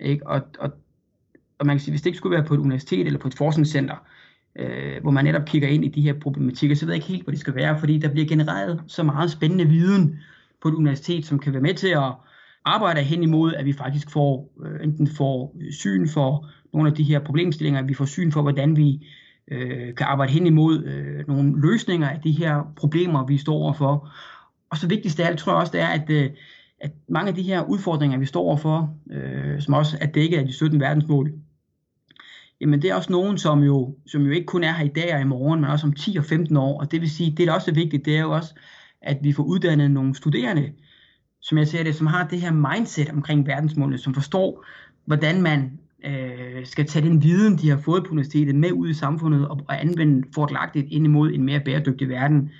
Ikke? 0.00 0.26
Og, 0.26 0.40
og, 0.58 0.70
og 1.58 1.66
man 1.66 1.76
kan 1.76 1.80
sige, 1.80 1.92
hvis 1.92 2.02
det 2.02 2.06
ikke 2.06 2.16
skulle 2.16 2.36
være 2.36 2.46
på 2.46 2.54
et 2.54 2.58
universitet 2.58 3.06
eller 3.06 3.18
på 3.18 3.28
et 3.28 3.34
forskningscenter, 3.34 3.96
øh, 4.58 5.02
hvor 5.02 5.10
man 5.10 5.24
netop 5.24 5.44
kigger 5.46 5.68
ind 5.68 5.84
i 5.84 5.88
de 5.88 6.00
her 6.00 6.14
problematikker, 6.20 6.76
så 6.76 6.86
ved 6.86 6.94
jeg 6.94 6.96
ikke 6.96 7.08
helt, 7.08 7.22
hvor 7.22 7.30
det 7.30 7.40
skal 7.40 7.54
være, 7.54 7.78
fordi 7.78 7.98
der 7.98 8.08
bliver 8.08 8.28
genereret 8.28 8.82
så 8.86 9.02
meget 9.02 9.30
spændende 9.30 9.64
viden 9.64 10.18
på 10.62 10.68
et 10.68 10.74
universitet, 10.74 11.26
som 11.26 11.38
kan 11.38 11.52
være 11.52 11.62
med 11.62 11.74
til 11.74 11.88
at 11.88 12.12
arbejde 12.66 13.02
hen 13.02 13.22
imod, 13.22 13.54
at 13.54 13.64
vi 13.64 13.72
faktisk 13.72 14.10
får 14.10 14.52
øh, 14.64 14.84
enten 14.84 15.06
får 15.06 15.56
øh, 15.60 15.72
syn 15.72 16.08
for 16.08 16.48
nogle 16.72 16.90
af 16.90 16.96
de 16.96 17.02
her 17.02 17.18
problemstillinger, 17.18 17.80
at 17.80 17.88
vi 17.88 17.94
får 17.94 18.04
syn 18.04 18.32
for, 18.32 18.42
hvordan 18.42 18.76
vi 18.76 19.06
øh, 19.50 19.94
kan 19.94 20.06
arbejde 20.06 20.32
hen 20.32 20.46
imod 20.46 20.84
øh, 20.84 21.28
nogle 21.28 21.60
løsninger 21.60 22.08
af 22.08 22.20
de 22.20 22.32
her 22.32 22.72
problemer, 22.76 23.26
vi 23.26 23.38
står 23.38 23.54
overfor. 23.54 24.10
Og 24.70 24.78
så 24.78 24.88
vigtigst 24.88 25.20
af 25.20 25.26
alt 25.26 25.38
tror 25.38 25.52
jeg 25.52 25.60
også, 25.60 25.72
det 25.72 25.80
er, 25.80 25.86
at, 25.86 26.10
øh, 26.10 26.30
at 26.80 26.90
mange 27.08 27.28
af 27.28 27.34
de 27.34 27.42
her 27.42 27.62
udfordringer, 27.62 28.18
vi 28.18 28.26
står 28.26 28.42
overfor, 28.42 28.94
øh, 29.10 29.60
som 29.60 29.74
også 29.74 29.98
er 30.00 30.06
dækket 30.06 30.38
af 30.38 30.46
de 30.46 30.52
17 30.52 30.80
verdensmål, 30.80 31.32
jamen 32.60 32.82
det 32.82 32.90
er 32.90 32.94
også 32.94 33.12
nogen, 33.12 33.38
som 33.38 33.62
jo, 33.62 33.96
som 34.06 34.22
jo 34.22 34.30
ikke 34.30 34.46
kun 34.46 34.64
er 34.64 34.72
her 34.72 34.84
i 34.84 34.88
dag 34.88 35.14
og 35.14 35.20
i 35.20 35.24
morgen, 35.24 35.60
men 35.60 35.70
også 35.70 35.86
om 35.86 35.92
10 35.92 36.16
og 36.16 36.24
15 36.24 36.56
år. 36.56 36.80
Og 36.80 36.92
det 36.92 37.00
vil 37.00 37.10
sige, 37.10 37.34
det 37.36 37.46
der 37.46 37.52
også 37.52 37.70
er 37.70 37.74
vigtigt, 37.74 38.04
det 38.04 38.16
er 38.16 38.20
jo 38.20 38.30
også, 38.30 38.54
at 39.02 39.18
vi 39.22 39.32
får 39.32 39.42
uddannet 39.42 39.90
nogle 39.90 40.14
studerende, 40.14 40.72
som 41.40 41.58
jeg 41.58 41.68
ser 41.68 41.82
det, 41.82 41.94
som 41.94 42.06
har 42.06 42.28
det 42.28 42.40
her 42.40 42.52
mindset 42.52 43.10
omkring 43.10 43.46
verdensmålene, 43.46 43.98
som 43.98 44.14
forstår, 44.14 44.64
hvordan 45.04 45.42
man 45.42 45.78
øh, 46.04 46.66
skal 46.66 46.86
tage 46.86 47.08
den 47.08 47.22
viden, 47.22 47.58
de 47.58 47.68
har 47.68 47.78
fået 47.78 48.04
på 48.04 48.10
universitetet, 48.10 48.54
med 48.54 48.72
ud 48.72 48.88
i 48.88 48.94
samfundet 48.94 49.48
og, 49.48 49.60
og 49.68 49.80
anvende 49.80 50.28
fortlagtigt 50.34 50.86
ind 50.90 51.04
imod 51.04 51.32
en 51.32 51.42
mere 51.42 51.60
bæredygtig 51.60 52.08
verden, 52.08 52.50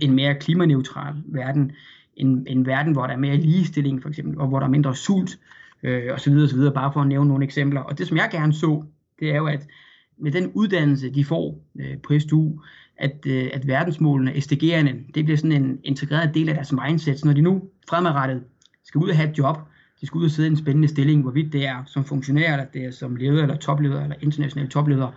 en 0.00 0.14
mere 0.14 0.34
klimaneutral 0.34 1.14
verden, 1.26 1.72
en, 2.16 2.46
en 2.46 2.66
verden, 2.66 2.92
hvor 2.92 3.06
der 3.06 3.14
er 3.14 3.18
mere 3.18 3.36
ligestilling 3.36 4.02
for 4.02 4.08
eksempel, 4.08 4.38
og 4.38 4.48
hvor 4.48 4.58
der 4.58 4.66
er 4.66 4.70
mindre 4.70 4.96
sult, 4.96 5.38
øh, 5.82 6.12
og 6.12 6.20
så 6.20 6.30
videre, 6.30 6.44
og 6.44 6.50
så 6.50 6.56
videre, 6.56 6.74
bare 6.74 6.92
for 6.92 7.00
at 7.00 7.08
nævne 7.08 7.28
nogle 7.28 7.44
eksempler. 7.44 7.80
Og 7.80 7.98
det, 7.98 8.08
som 8.08 8.16
jeg 8.16 8.28
gerne 8.32 8.52
så, 8.52 8.84
det 9.20 9.30
er 9.30 9.36
jo, 9.36 9.46
at 9.46 9.66
med 10.18 10.32
den 10.32 10.50
uddannelse, 10.54 11.10
de 11.10 11.24
får 11.24 11.64
øh, 11.80 11.98
på 11.98 12.18
SDU, 12.18 12.60
at, 13.02 13.26
øh, 13.26 13.50
at 13.52 13.66
verdensmålene, 13.66 14.30
SDG'erne, 14.30 15.12
det 15.14 15.24
bliver 15.24 15.36
sådan 15.36 15.52
en 15.52 15.78
integreret 15.84 16.34
del 16.34 16.48
af 16.48 16.54
deres 16.54 16.72
mindset. 16.72 17.18
Så 17.18 17.26
når 17.26 17.34
de 17.34 17.40
nu 17.40 17.62
fremadrettet 17.88 18.42
skal 18.84 18.98
ud 18.98 19.08
og 19.08 19.16
have 19.16 19.30
et 19.30 19.38
job, 19.38 19.58
de 20.00 20.06
skal 20.06 20.18
ud 20.18 20.24
og 20.24 20.30
sidde 20.30 20.48
i 20.48 20.50
en 20.50 20.56
spændende 20.56 20.88
stilling, 20.88 21.22
hvorvidt 21.22 21.52
det 21.52 21.66
er 21.66 21.84
som 21.86 22.04
funktionær, 22.04 22.52
eller 22.52 22.64
det 22.64 22.84
er 22.84 22.90
som 22.90 23.16
leder, 23.16 23.42
eller 23.42 23.56
topleder, 23.56 24.02
eller 24.02 24.16
international 24.20 24.68
topleder, 24.68 25.08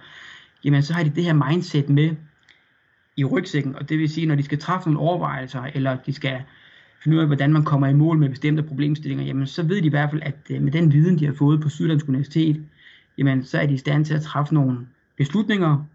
jamen 0.63 0.83
så 0.83 0.93
har 0.93 1.03
de 1.03 1.09
det 1.09 1.23
her 1.23 1.33
mindset 1.33 1.89
med 1.89 2.15
i 3.17 3.23
rygsækken, 3.23 3.75
og 3.75 3.89
det 3.89 3.99
vil 3.99 4.09
sige, 4.09 4.27
når 4.27 4.35
de 4.35 4.43
skal 4.43 4.59
træffe 4.59 4.89
nogle 4.89 5.09
overvejelser, 5.09 5.63
eller 5.73 5.97
de 6.05 6.13
skal 6.13 6.41
finde 7.03 7.17
ud 7.17 7.21
af, 7.21 7.27
hvordan 7.27 7.53
man 7.53 7.63
kommer 7.63 7.87
i 7.87 7.93
mål 7.93 8.17
med 8.17 8.29
bestemte 8.29 8.63
problemstillinger, 8.63 9.25
jamen 9.25 9.47
så 9.47 9.63
ved 9.63 9.81
de 9.81 9.87
i 9.87 9.89
hvert 9.89 10.09
fald, 10.09 10.21
at 10.25 10.35
øh, 10.49 10.61
med 10.61 10.71
den 10.71 10.93
viden, 10.93 11.19
de 11.19 11.25
har 11.25 11.33
fået 11.33 11.61
på 11.61 11.69
Syddansk 11.69 12.07
Universitet, 12.07 12.61
jamen 13.17 13.43
så 13.43 13.59
er 13.59 13.65
de 13.65 13.73
i 13.73 13.77
stand 13.77 14.05
til 14.05 14.13
at 14.13 14.21
træffe 14.21 14.53
nogle 14.53 14.77
beslutninger, 15.17 15.85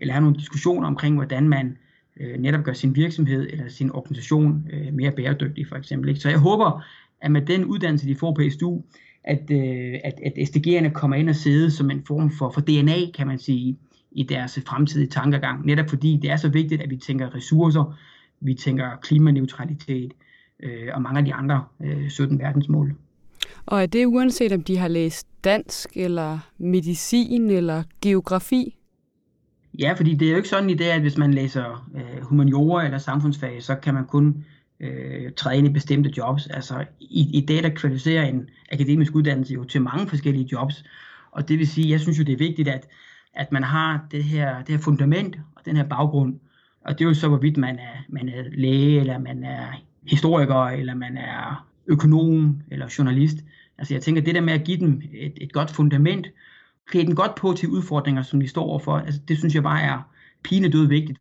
eller 0.00 0.14
have 0.14 0.22
nogle 0.22 0.38
diskussioner 0.38 0.86
omkring, 0.86 1.14
hvordan 1.14 1.48
man 1.48 1.76
øh, 2.20 2.38
netop 2.38 2.64
gør 2.64 2.72
sin 2.72 2.96
virksomhed 2.96 3.46
eller 3.50 3.68
sin 3.68 3.92
organisation 3.92 4.68
øh, 4.72 4.94
mere 4.94 5.10
bæredygtig 5.10 5.68
for 5.68 5.76
eksempel. 5.76 6.08
Ikke? 6.08 6.20
Så 6.20 6.28
jeg 6.28 6.38
håber, 6.38 6.84
at 7.20 7.30
med 7.30 7.42
den 7.42 7.64
uddannelse, 7.64 8.06
de 8.06 8.16
får 8.16 8.34
på 8.34 8.42
SDU, 8.50 8.82
at, 9.24 9.50
øh, 9.50 9.94
at, 10.04 10.14
at 10.26 10.32
SDG'erne 10.38 10.90
kommer 10.92 11.16
ind 11.16 11.28
og 11.28 11.34
sidde 11.34 11.70
som 11.70 11.90
en 11.90 12.02
form 12.06 12.30
for, 12.30 12.50
for 12.50 12.60
DNA, 12.60 13.10
kan 13.14 13.26
man 13.26 13.38
sige, 13.38 13.76
i 14.12 14.22
deres 14.22 14.58
fremtidige 14.66 15.08
tankegang. 15.08 15.66
Netop 15.66 15.88
fordi 15.88 16.18
det 16.22 16.30
er 16.30 16.36
så 16.36 16.48
vigtigt, 16.48 16.82
at 16.82 16.90
vi 16.90 16.96
tænker 16.96 17.34
ressourcer, 17.34 17.98
vi 18.40 18.54
tænker 18.54 18.96
klimaneutralitet 19.02 20.12
øh, 20.62 20.88
og 20.94 21.02
mange 21.02 21.18
af 21.18 21.24
de 21.24 21.34
andre 21.34 21.64
øh, 21.84 22.10
17 22.10 22.38
verdensmål. 22.38 22.94
Og 23.66 23.82
er 23.82 23.86
det 23.86 24.06
uanset 24.06 24.52
om 24.52 24.62
de 24.62 24.78
har 24.78 24.88
læst 24.88 25.26
dansk 25.44 25.88
eller 25.96 26.38
medicin 26.58 27.50
eller 27.50 27.82
geografi? 28.02 28.76
Ja, 29.80 29.92
fordi 29.92 30.14
det 30.14 30.26
er 30.26 30.30
jo 30.30 30.36
ikke 30.36 30.48
sådan 30.48 30.70
i 30.70 30.74
dag, 30.74 30.92
at 30.92 31.00
hvis 31.00 31.18
man 31.18 31.34
læser 31.34 31.90
øh, 31.94 32.22
humaniora 32.22 32.84
eller 32.84 32.98
samfundsfag, 32.98 33.62
så 33.62 33.74
kan 33.74 33.94
man 33.94 34.04
kun 34.04 34.44
øh, 34.80 35.32
træde 35.36 35.58
ind 35.58 35.66
i 35.66 35.70
bestemte 35.70 36.12
jobs. 36.16 36.46
Altså 36.46 36.84
i, 37.00 37.38
i 37.38 37.46
dag 37.46 37.62
der 37.62 37.68
kvalificerer 37.68 38.24
en 38.24 38.48
akademisk 38.72 39.14
uddannelse 39.14 39.54
jo 39.54 39.64
til 39.64 39.82
mange 39.82 40.06
forskellige 40.06 40.48
jobs. 40.52 40.84
Og 41.30 41.48
det 41.48 41.58
vil 41.58 41.68
sige, 41.68 41.90
jeg 41.90 42.00
synes 42.00 42.18
jo 42.18 42.24
det 42.24 42.32
er 42.32 42.36
vigtigt, 42.36 42.68
at, 42.68 42.88
at 43.34 43.52
man 43.52 43.62
har 43.62 44.06
det 44.10 44.24
her, 44.24 44.58
det 44.58 44.68
her 44.68 44.82
fundament 44.82 45.36
og 45.56 45.62
den 45.64 45.76
her 45.76 45.84
baggrund. 45.84 46.38
Og 46.84 46.98
det 46.98 47.04
er 47.04 47.08
jo 47.08 47.14
så, 47.14 47.28
hvorvidt 47.28 47.56
man 47.56 47.78
er, 47.78 48.04
man 48.08 48.28
er 48.28 48.42
læge, 48.52 49.00
eller 49.00 49.18
man 49.18 49.44
er 49.44 49.66
historiker, 50.06 50.64
eller 50.64 50.94
man 50.94 51.16
er 51.16 51.66
økonom 51.86 52.60
eller 52.70 52.94
journalist. 52.98 53.36
Altså 53.78 53.94
jeg 53.94 54.02
tænker, 54.02 54.22
det 54.22 54.34
der 54.34 54.40
med 54.40 54.52
at 54.52 54.64
give 54.64 54.80
dem 54.80 55.02
et, 55.12 55.32
et 55.36 55.52
godt 55.52 55.70
fundament, 55.70 56.26
klæde 56.90 57.06
den 57.06 57.14
godt 57.14 57.34
på 57.34 57.52
til 57.52 57.68
udfordringer, 57.68 58.22
som 58.22 58.40
de 58.40 58.48
står 58.48 58.64
overfor, 58.64 58.96
altså 58.96 59.20
det 59.28 59.38
synes 59.38 59.54
jeg 59.54 59.62
bare 59.62 59.82
er 59.82 60.10
pinedød 60.42 60.86
vigtigt. 60.86 61.18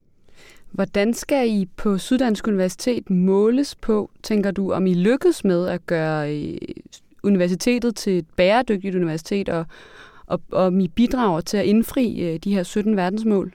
Hvordan 0.71 1.13
skal 1.13 1.49
I 1.49 1.65
på 1.77 1.97
Syddansk 1.97 2.47
Universitet 2.47 3.09
måles 3.09 3.75
på, 3.75 4.11
tænker 4.23 4.51
du, 4.51 4.71
om 4.71 4.87
I 4.87 4.93
lykkes 4.93 5.43
med 5.43 5.67
at 5.67 5.85
gøre 5.85 6.35
øh, 6.35 6.57
universitetet 7.23 7.95
til 7.95 8.17
et 8.17 8.25
bæredygtigt 8.37 8.95
universitet, 8.95 9.49
og, 9.49 9.65
og, 10.25 10.41
og 10.51 10.65
om 10.65 10.79
I 10.79 10.87
bidrager 10.87 11.41
til 11.41 11.57
at 11.57 11.65
indfri 11.65 12.21
øh, 12.21 12.39
de 12.39 12.53
her 12.53 12.63
17 12.63 12.97
verdensmål? 12.97 13.53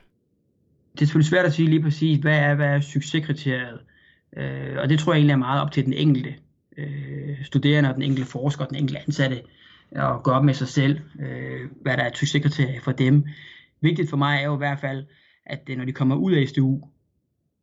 Det 0.93 1.01
er 1.01 1.05
selvfølgelig 1.05 1.29
svært 1.29 1.45
at 1.45 1.53
sige 1.53 1.69
lige 1.69 1.81
præcis, 1.81 2.17
hvad 2.17 2.37
er, 2.37 2.55
hvad 2.55 2.67
er 2.67 2.81
succeskriteriet. 2.81 3.79
Øh, 4.37 4.77
og 4.77 4.89
det 4.89 4.99
tror 4.99 5.13
jeg 5.13 5.19
egentlig 5.19 5.33
er 5.33 5.37
meget 5.37 5.61
op 5.61 5.71
til 5.71 5.85
den 5.85 5.93
enkelte 5.93 6.33
øh, 6.77 7.43
studerende 7.43 7.89
og 7.89 7.95
den 7.95 8.03
enkelte 8.03 8.29
forsker 8.29 8.63
og 8.63 8.69
den 8.69 8.77
enkelte 8.77 8.99
ansatte 8.99 9.41
og 9.95 10.23
gøre 10.23 10.35
op 10.35 10.45
med 10.45 10.53
sig 10.53 10.67
selv, 10.67 10.99
øh, 11.19 11.69
hvad 11.81 11.97
der 11.97 12.03
er 12.03 12.07
et 12.07 12.81
for 12.83 12.91
dem. 12.91 13.25
Vigtigt 13.81 14.09
for 14.09 14.17
mig 14.17 14.39
er 14.39 14.45
jo 14.45 14.55
i 14.55 14.57
hvert 14.57 14.79
fald, 14.79 15.05
at 15.45 15.61
øh, 15.69 15.77
når 15.77 15.85
de 15.85 15.91
kommer 15.91 16.15
ud 16.15 16.31
af 16.31 16.47
SDU, 16.47 16.81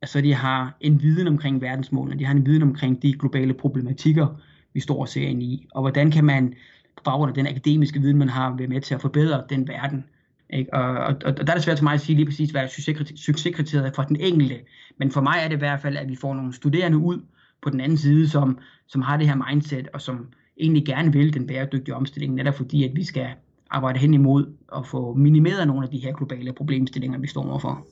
at 0.01 0.09
så 0.09 0.21
de 0.21 0.33
har 0.33 0.77
en 0.81 1.01
viden 1.01 1.27
omkring 1.27 1.61
verdensmålene, 1.61 2.19
de 2.19 2.25
har 2.25 2.33
en 2.33 2.45
viden 2.45 2.61
omkring 2.61 3.01
de 3.01 3.13
globale 3.13 3.53
problematikker, 3.53 4.27
vi 4.73 4.79
står 4.79 5.01
og 5.01 5.09
ser 5.09 5.27
ind 5.27 5.43
i, 5.43 5.67
og 5.71 5.81
hvordan 5.81 6.11
kan 6.11 6.25
man 6.25 6.53
på 6.97 7.03
baggrund 7.03 7.29
af 7.29 7.35
den 7.35 7.47
akademiske 7.47 7.99
viden, 7.99 8.17
man 8.17 8.29
har, 8.29 8.55
være 8.57 8.67
med 8.67 8.81
til 8.81 8.95
at 8.95 9.01
forbedre 9.01 9.43
den 9.49 9.67
verden. 9.67 10.05
Ikke? 10.49 10.73
Og, 10.73 10.97
og, 10.97 11.15
og 11.25 11.37
der 11.37 11.53
er 11.53 11.55
det 11.55 11.63
svært 11.63 11.79
for 11.79 11.83
mig 11.83 11.93
at 11.93 12.01
sige 12.01 12.15
lige 12.15 12.25
præcis, 12.25 12.49
hvad 12.49 12.63
er 12.63 12.67
succeskriteriet 13.15 13.95
for 13.95 14.03
den 14.03 14.15
enkelte, 14.15 14.59
men 14.97 15.11
for 15.11 15.21
mig 15.21 15.35
er 15.43 15.47
det 15.47 15.55
i 15.55 15.59
hvert 15.59 15.81
fald, 15.81 15.97
at 15.97 16.09
vi 16.09 16.15
får 16.15 16.33
nogle 16.33 16.53
studerende 16.53 16.97
ud 16.97 17.21
på 17.61 17.69
den 17.69 17.79
anden 17.79 17.97
side, 17.97 18.29
som, 18.29 18.57
som 18.87 19.01
har 19.01 19.17
det 19.17 19.27
her 19.27 19.35
mindset, 19.49 19.87
og 19.93 20.01
som 20.01 20.27
egentlig 20.57 20.85
gerne 20.85 21.13
vil 21.13 21.33
den 21.33 21.47
bæredygtige 21.47 21.95
omstilling, 21.95 22.33
netop 22.33 22.53
fordi, 22.53 22.83
at 22.83 22.95
vi 22.95 23.03
skal 23.03 23.27
arbejde 23.69 23.99
hen 23.99 24.13
imod 24.13 24.53
at 24.75 24.87
få 24.87 25.13
minimeret 25.13 25.67
nogle 25.67 25.85
af 25.85 25.91
de 25.91 25.99
her 25.99 26.13
globale 26.13 26.53
problemstillinger, 26.53 27.19
vi 27.19 27.27
står 27.27 27.49
overfor. 27.49 27.87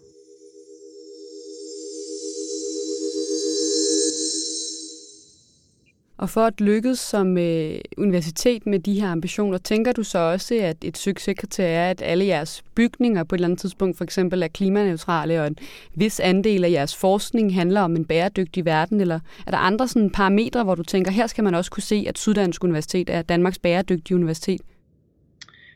Og 6.22 6.30
for 6.30 6.42
at 6.42 6.62
lykkes 6.62 7.00
som 7.00 7.38
øh, 7.38 7.80
universitet 7.98 8.66
med 8.66 8.80
de 8.80 9.02
her 9.02 9.12
ambitioner, 9.12 9.58
tænker 9.58 9.92
du 9.92 10.04
så 10.04 10.18
også, 10.18 10.56
at 10.62 10.78
et 10.82 10.98
succeskriterie 10.98 11.70
er, 11.70 11.90
at 11.90 12.02
alle 12.02 12.26
jeres 12.26 12.64
bygninger 12.76 13.24
på 13.24 13.36
et 13.36 13.38
eller 13.38 13.48
andet 13.48 13.60
tidspunkt 13.60 13.98
for 13.98 14.04
eksempel 14.04 14.44
er 14.44 14.48
klimaneutrale, 14.48 15.42
og 15.42 15.48
en 15.48 15.58
vis 15.96 16.20
andel 16.20 16.64
af 16.64 16.72
jeres 16.72 16.96
forskning 16.96 17.56
handler 17.56 17.82
om 17.82 17.96
en 17.96 18.06
bæredygtig 18.06 18.66
verden, 18.66 19.02
eller 19.02 19.20
er 19.48 19.52
der 19.52 19.58
andre 19.58 19.88
sådan 19.88 20.10
parametre, 20.10 20.64
hvor 20.64 20.76
du 20.76 20.84
tænker, 20.84 21.12
her 21.12 21.28
skal 21.28 21.44
man 21.44 21.56
også 21.56 21.72
kunne 21.72 21.84
se, 21.84 22.06
at 22.08 22.18
Syddansk 22.18 22.64
Universitet 22.64 23.10
er 23.10 23.22
Danmarks 23.22 23.60
bæredygtige 23.60 24.16
universitet? 24.16 24.62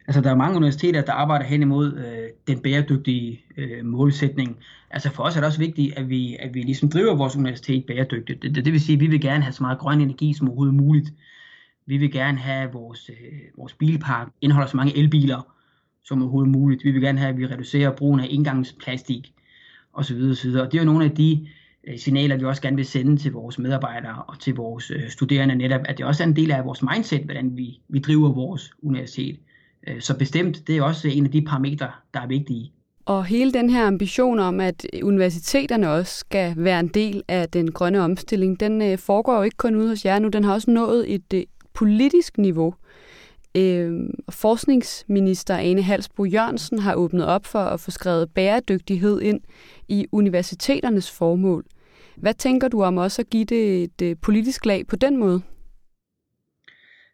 Altså, 0.08 0.22
der 0.22 0.32
er 0.32 0.36
mange 0.36 0.58
universiteter, 0.58 1.02
der 1.02 1.14
arbejder 1.14 1.46
hen 1.46 1.62
imod 1.62 1.94
øh, 1.94 2.30
den 2.48 2.60
bæredygtige 2.60 3.42
øh, 3.58 3.86
målsætning. 3.86 4.58
Altså, 4.90 5.10
for 5.10 5.24
os 5.24 5.36
er 5.36 5.40
det 5.40 5.48
også 5.48 5.60
vigtigt, 5.60 5.98
at 5.98 6.10
vi, 6.10 6.36
at 6.40 6.54
vi 6.54 6.62
ligesom 6.62 6.90
driver 6.90 7.16
vores 7.16 7.36
universitet 7.36 7.86
bæredygtigt. 7.86 8.42
Det, 8.42 8.56
det, 8.56 8.66
det 8.66 8.74
vil 8.74 8.82
sige, 8.82 8.94
at 8.94 9.00
vi 9.00 9.08
vil 9.08 9.22
gerne 9.22 9.44
have 9.44 9.54
så 9.54 9.64
meget 9.64 9.80
grøn 9.80 10.02
energi 10.02 10.34
som 10.34 10.48
overhovedet 10.48 10.76
muligt. 10.76 11.14
Vi 11.86 11.98
vil 11.98 12.12
gerne 12.12 12.38
have, 12.38 12.68
at 12.68 12.74
vores, 12.74 13.10
øh, 13.10 13.40
vores 13.58 13.74
bilpark 13.74 14.28
indeholder 14.42 14.70
så 14.70 14.78
mange 14.78 14.98
elbiler 14.98 15.56
som 16.04 16.22
overhovedet 16.22 16.52
muligt. 16.52 16.84
Vi 16.84 16.92
vil 16.92 17.02
gerne 17.02 17.20
have, 17.20 17.30
at 17.30 17.38
vi 17.38 17.46
reducerer 17.46 17.92
brugen 17.92 18.20
af 18.20 18.28
engangsplastik 18.30 19.34
osv. 19.94 20.22
osv. 20.32 20.50
Og 20.50 20.72
det 20.72 20.78
er 20.78 20.82
jo 20.82 20.86
nogle 20.86 21.06
af 21.06 21.12
de 21.12 21.48
øh, 21.88 21.98
signaler, 21.98 22.38
vi 22.38 22.46
også 22.46 22.62
gerne 22.62 22.76
vil 22.76 22.86
sende 22.86 23.18
til 23.18 23.32
vores 23.32 23.60
medarbejdere 23.60 24.24
og 24.24 24.40
til 24.40 24.56
vores 24.56 24.92
øh, 24.92 25.10
studerende 25.10 25.56
netop, 25.56 25.82
at 25.86 25.98
det 25.98 26.06
også 26.06 26.24
er 26.24 26.28
en 26.28 26.36
del 26.36 26.52
af 26.52 26.66
vores 26.66 26.82
mindset, 26.82 27.22
hvordan 27.22 27.58
vi, 27.58 27.80
vi 27.90 28.00
driver 28.00 28.34
vores 28.34 28.74
universitet. 28.82 29.40
Øh, 29.88 30.02
så 30.02 30.18
bestemt, 30.18 30.68
det 30.68 30.78
er 30.78 30.82
også 30.82 31.08
en 31.08 31.26
af 31.26 31.32
de 31.32 31.42
parametre, 31.42 31.92
der 32.14 32.20
er 32.22 32.28
vigtige. 32.28 32.72
Og 33.06 33.26
hele 33.26 33.54
den 33.54 33.70
her 33.70 33.88
ambition 33.88 34.40
om, 34.40 34.60
at 34.60 34.86
universiteterne 35.04 35.90
også 35.90 36.16
skal 36.16 36.54
være 36.58 36.80
en 36.80 36.88
del 36.88 37.24
af 37.28 37.50
den 37.50 37.72
grønne 37.72 38.02
omstilling, 38.02 38.60
den 38.60 38.82
øh, 38.82 38.98
foregår 38.98 39.38
jo 39.38 39.42
ikke 39.42 39.58
kun 39.58 39.76
ude 39.76 39.88
hos 39.88 40.06
jer 40.06 40.20
nu, 40.20 40.28
den 40.28 40.44
har 40.44 40.54
også 40.54 40.72
nået 40.72 41.14
et 41.14 41.34
øh, 41.34 41.44
politisk 41.74 42.38
niveau. 42.38 42.74
forskningsminister 44.30 45.58
Ane 45.58 45.82
Halsbo 45.82 46.26
Jørgensen 46.26 46.80
har 46.80 46.96
åbnet 46.96 47.26
op 47.26 47.46
for 47.46 47.60
at 47.60 47.80
få 47.80 47.92
skrevet 47.92 48.30
bæredygtighed 48.34 49.22
ind 49.22 49.40
i 49.88 50.06
universiteternes 50.12 51.12
formål. 51.12 51.66
Hvad 52.16 52.34
tænker 52.34 52.68
du 52.68 52.84
om 52.84 52.98
også 52.98 53.22
at 53.22 53.30
give 53.30 53.46
det 53.46 53.92
et 54.02 54.20
politisk 54.20 54.66
lag 54.66 54.88
på 54.88 54.96
den 54.96 55.18
måde? 55.18 55.42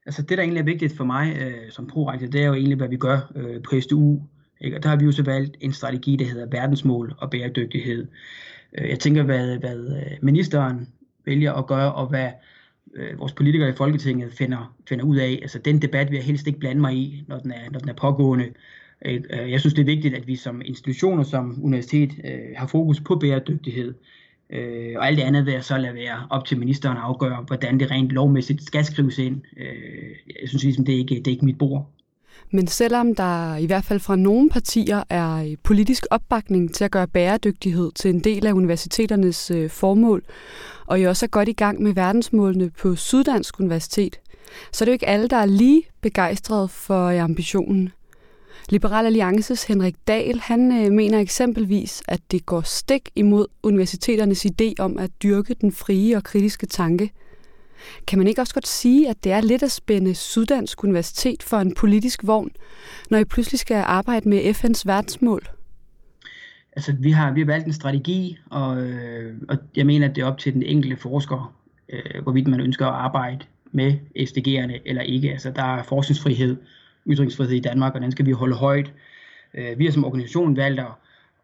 Altså 0.05 0.22
det, 0.22 0.38
der 0.38 0.43
egentlig 0.43 0.60
er 0.60 0.65
vigtigt 0.65 0.98
for 0.98 1.03
mig 1.03 1.38
øh, 1.41 1.72
som 1.72 1.88
prorektor, 1.88 2.27
det 2.27 2.41
er 2.41 2.48
jo 2.48 2.53
egentlig, 2.53 2.77
hvad 2.77 2.88
vi 2.88 2.98
gør 2.98 3.31
øh, 3.36 3.62
på 3.63 3.81
SDU. 3.81 4.22
Ikke? 4.62 4.77
Og 4.77 4.84
der 4.84 4.89
har 4.89 4.96
vi 4.96 5.05
jo 5.05 5.12
så 5.12 5.24
valgt 5.24 5.58
en 5.62 5.74
strategi, 5.74 6.15
der 6.15 6.25
hedder 6.25 6.46
verdensmål 6.46 7.13
og 7.17 7.29
bæredygtighed. 7.29 8.08
Øh, 8.77 8.89
jeg 8.89 9.00
tænker, 9.00 9.24
hvad, 9.24 9.58
hvad 9.58 9.77
øh, 9.77 10.17
ministeren 10.22 10.88
vælger 11.25 11.53
at 11.53 11.67
gøre, 11.67 11.93
og 11.93 12.08
hvad 12.08 12.29
øh, 12.96 13.20
vores 13.20 13.34
politikere 13.34 13.70
i 13.70 13.74
Folketinget 13.74 14.34
finder, 14.34 14.75
finder 14.89 15.05
ud 15.05 15.17
af. 15.17 15.39
Altså 15.41 15.60
den 15.60 15.81
debat 15.81 16.12
vil 16.12 16.15
jeg 16.15 16.25
helst 16.25 16.48
ikke 16.48 16.60
blande 16.60 16.81
mig 16.81 16.93
i, 16.93 17.24
når 17.27 17.39
den 17.39 17.51
er, 17.51 17.70
når 17.72 17.79
den 17.79 17.89
er 17.89 17.93
pågående. 17.93 18.50
Øh, 19.05 19.22
jeg 19.51 19.60
synes, 19.60 19.74
det 19.74 19.81
er 19.81 19.96
vigtigt, 19.96 20.15
at 20.15 20.27
vi 20.27 20.36
som 20.36 20.62
institutioner, 20.65 21.24
som 21.24 21.63
universitet, 21.63 22.12
øh, 22.24 22.39
har 22.58 22.67
fokus 22.67 23.00
på 23.00 23.15
bæredygtighed. 23.15 23.93
Øh, 24.51 24.93
og 24.98 25.08
alt 25.08 25.17
det 25.17 25.24
andet 25.24 25.46
vil 25.46 25.53
jeg 25.53 25.63
så 25.63 25.77
lade 25.77 25.96
være 25.96 26.27
op 26.29 26.46
til 26.46 26.60
ministeren 26.60 26.98
at 26.98 27.03
afgøre, 27.03 27.43
hvordan 27.48 27.79
det 27.79 27.91
rent 27.91 28.10
lovmæssigt 28.10 28.63
skal 28.63 28.86
skrives 28.86 29.17
ind. 29.17 29.41
Øh, 29.58 30.36
jeg 30.41 30.50
synes 30.50 30.63
ligesom, 30.63 30.86
det 30.86 30.96
er 30.96 31.00
ikke, 31.00 31.15
det 31.15 31.27
er 31.27 31.31
ikke 31.31 31.46
mit 31.46 31.58
bord. 31.58 31.89
Men 32.51 32.67
selvom 32.67 33.15
der 33.15 33.55
i 33.55 33.65
hvert 33.65 33.84
fald 33.84 34.00
fra 34.00 34.15
nogle 34.15 34.50
partier 34.50 35.03
er 35.10 35.36
øh, 35.36 35.58
politisk 35.63 36.05
opbakning 36.12 36.74
til 36.74 36.84
at 36.84 36.91
gøre 36.91 37.08
bæredygtighed 37.08 37.91
til 37.96 38.10
en 38.10 38.20
del 38.20 38.48
af 38.48 38.53
universiteternes 38.53 39.51
øh, 39.51 39.70
formål, 39.70 40.24
og 40.86 41.00
I 41.00 41.03
også 41.03 41.25
er 41.25 41.29
godt 41.29 41.50
i 41.50 41.53
gang 41.53 41.81
med 41.81 41.93
verdensmålene 41.93 42.70
på 42.70 42.96
Syddansk 42.96 43.60
Universitet, 43.60 44.20
så 44.72 44.84
er 44.84 44.86
det 44.86 44.91
jo 44.91 44.93
ikke 44.93 45.08
alle, 45.08 45.27
der 45.27 45.38
er 45.38 45.46
lige 45.46 45.84
begejstrede 46.01 46.67
for 46.67 47.22
ambitionen. 47.22 47.91
Liberal 48.71 49.05
Alliances 49.05 49.63
Henrik 49.63 49.95
Dahl, 50.07 50.39
han 50.39 50.85
øh, 50.85 50.91
mener 50.91 51.19
eksempelvis, 51.19 52.03
at 52.07 52.19
det 52.31 52.45
går 52.45 52.61
stik 52.61 53.09
imod 53.15 53.45
universiteternes 53.63 54.45
idé 54.45 54.73
om 54.79 54.97
at 54.97 55.11
dyrke 55.23 55.53
den 55.53 55.71
frie 55.71 56.17
og 56.17 56.23
kritiske 56.23 56.65
tanke. 56.65 57.11
Kan 58.07 58.17
man 58.17 58.27
ikke 58.27 58.41
også 58.41 58.53
godt 58.53 58.67
sige, 58.67 59.09
at 59.09 59.23
det 59.23 59.31
er 59.31 59.41
lidt 59.41 59.63
at 59.63 59.71
spænde 59.71 60.15
Syddansk 60.15 60.83
Universitet 60.83 61.43
for 61.43 61.57
en 61.57 61.73
politisk 61.75 62.27
vogn, 62.27 62.51
når 63.09 63.17
I 63.17 63.25
pludselig 63.25 63.59
skal 63.59 63.83
arbejde 63.85 64.29
med 64.29 64.39
FN's 64.39 64.83
verdensmål? 64.85 65.47
Altså, 66.75 66.95
vi 66.99 67.11
har, 67.11 67.31
vi 67.33 67.39
har 67.39 67.45
valgt 67.45 67.67
en 67.67 67.73
strategi, 67.73 68.37
og, 68.49 68.77
øh, 68.81 69.35
og 69.49 69.57
jeg 69.75 69.85
mener, 69.85 70.09
at 70.09 70.15
det 70.15 70.21
er 70.21 70.25
op 70.25 70.37
til 70.37 70.53
den 70.53 70.63
enkelte 70.63 70.97
forsker, 70.97 71.55
øh, 71.89 72.23
hvorvidt 72.23 72.47
man 72.47 72.59
ønsker 72.59 72.87
at 72.87 72.93
arbejde 72.93 73.45
med 73.71 73.93
SDG'erne 74.19 74.81
eller 74.85 75.01
ikke. 75.01 75.31
Altså, 75.31 75.51
der 75.55 75.63
er 75.63 75.83
forskningsfrihed, 75.83 76.57
ytringsfrihed 77.08 77.53
i 77.53 77.60
Danmark, 77.60 77.96
og 77.96 78.01
den 78.01 78.12
skal 78.12 78.25
vi 78.25 78.31
holde 78.31 78.55
højt. 78.55 78.93
Øh, 79.53 79.79
vi 79.79 79.86
har 79.86 79.91
som 79.91 80.05
organisation 80.05 80.58
valgt 80.58 80.79
at, 80.79 80.91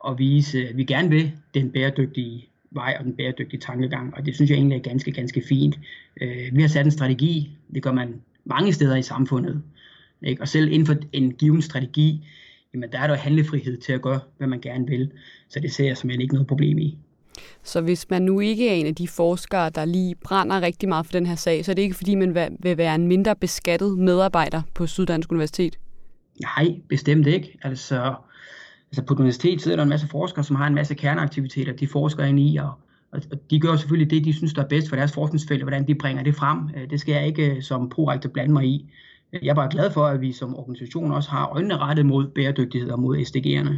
at 0.08 0.20
vise, 0.20 0.68
at 0.68 0.78
vi 0.78 0.84
gerne 0.84 1.10
vil 1.10 1.32
den 1.54 1.72
bæredygtige 1.72 2.48
vej 2.72 2.96
og 3.00 3.06
den 3.06 3.16
bæredygtige 3.16 3.60
tankegang, 3.60 4.14
og 4.14 4.26
det 4.26 4.36
synes 4.36 4.52
jeg 4.52 4.58
egentlig 4.58 4.78
er 4.78 4.82
ganske, 4.82 5.12
ganske 5.12 5.42
fint. 5.42 5.80
Øh, 6.22 6.50
vi 6.54 6.62
har 6.62 6.70
sat 6.70 6.86
en 6.86 6.92
strategi, 6.92 7.58
det 7.74 7.84
gør 7.84 7.92
man 7.92 8.22
mange 8.46 8.74
steder 8.74 8.96
i 8.96 9.02
samfundet, 9.02 9.62
ikke? 10.22 10.42
og 10.42 10.48
selv 10.48 10.72
inden 10.72 10.86
for 10.86 10.96
en 11.14 11.34
given 11.34 11.62
strategi, 11.62 12.28
jamen 12.74 12.92
der 12.92 13.00
er 13.00 13.08
der 13.08 13.16
handlefrihed 13.16 13.78
til 13.78 13.94
at 13.94 14.02
gøre, 14.02 14.20
hvad 14.38 14.48
man 14.48 14.62
gerne 14.62 14.88
vil, 14.88 15.12
så 15.50 15.60
det 15.60 15.72
ser 15.72 15.86
jeg 15.86 15.98
simpelthen 15.98 16.22
ikke 16.22 16.34
noget 16.34 16.48
problem 16.48 16.78
i. 16.78 16.98
Så 17.63 17.82
hvis 17.82 18.10
man 18.10 18.22
nu 18.22 18.39
ikke 18.39 18.70
er 18.70 18.74
en 18.74 18.86
af 18.86 18.96
de 18.96 19.08
forskere, 19.08 19.70
der 19.70 19.86
lige 19.86 20.15
brænder 20.15 20.62
rigtig 20.62 20.89
meget 20.89 21.06
for 21.06 21.12
den 21.12 21.25
her 21.25 21.36
sag, 21.36 21.65
så 21.65 21.72
er 21.72 21.75
det 21.75 21.82
ikke 21.82 21.96
fordi, 21.96 22.15
man 22.15 22.36
vil 22.60 22.77
være 22.77 22.96
en 22.96 23.08
mindre 23.08 23.36
beskattet 23.36 23.98
medarbejder 23.98 24.62
på 24.74 24.88
Syddansk 24.88 25.32
Universitet? 25.32 25.79
Nej, 26.41 26.75
bestemt 26.89 27.27
ikke. 27.27 27.58
Altså, 27.63 28.13
altså 28.91 29.01
på 29.03 29.13
universitetet 29.13 29.62
sidder 29.62 29.77
der 29.77 29.84
en 29.84 29.89
masse 29.89 30.08
forskere, 30.08 30.44
som 30.44 30.56
har 30.56 30.67
en 30.67 30.75
masse 30.75 30.96
kerneaktiviteter, 30.96 31.74
de 31.74 31.88
forsker 31.88 32.24
ind 32.24 32.39
i, 32.39 32.58
og, 32.58 32.72
og 33.12 33.22
de 33.51 33.60
gør 33.60 33.75
selvfølgelig 33.75 34.12
det, 34.12 34.25
de 34.25 34.34
synes, 34.34 34.53
der 34.53 34.63
er 34.63 34.67
bedst 34.67 34.89
for 34.89 34.96
deres 34.96 35.13
forskningsfelt, 35.13 35.62
og 35.62 35.65
hvordan 35.65 35.88
de 35.88 35.96
bringer 35.96 36.24
det 36.24 36.36
frem. 36.36 36.70
Øh, 36.75 36.89
det 36.89 37.00
skal 37.00 37.13
jeg 37.13 37.27
ikke 37.27 37.56
øh, 37.56 37.62
som 37.62 37.89
prorektor 37.89 38.29
blande 38.29 38.53
mig 38.53 38.65
i. 38.65 38.89
Jeg 39.34 39.50
er 39.50 39.53
bare 39.53 39.70
glad 39.72 39.91
for, 39.91 40.06
at 40.06 40.22
vi 40.22 40.32
som 40.32 40.56
organisation 40.56 41.12
også 41.12 41.29
har 41.29 41.48
øjnene 41.48 41.77
rettet 41.77 42.06
mod 42.06 42.27
bæredygtighed 42.27 42.89
og 42.89 43.00
mod 43.00 43.17
SDG'erne. 43.17 43.74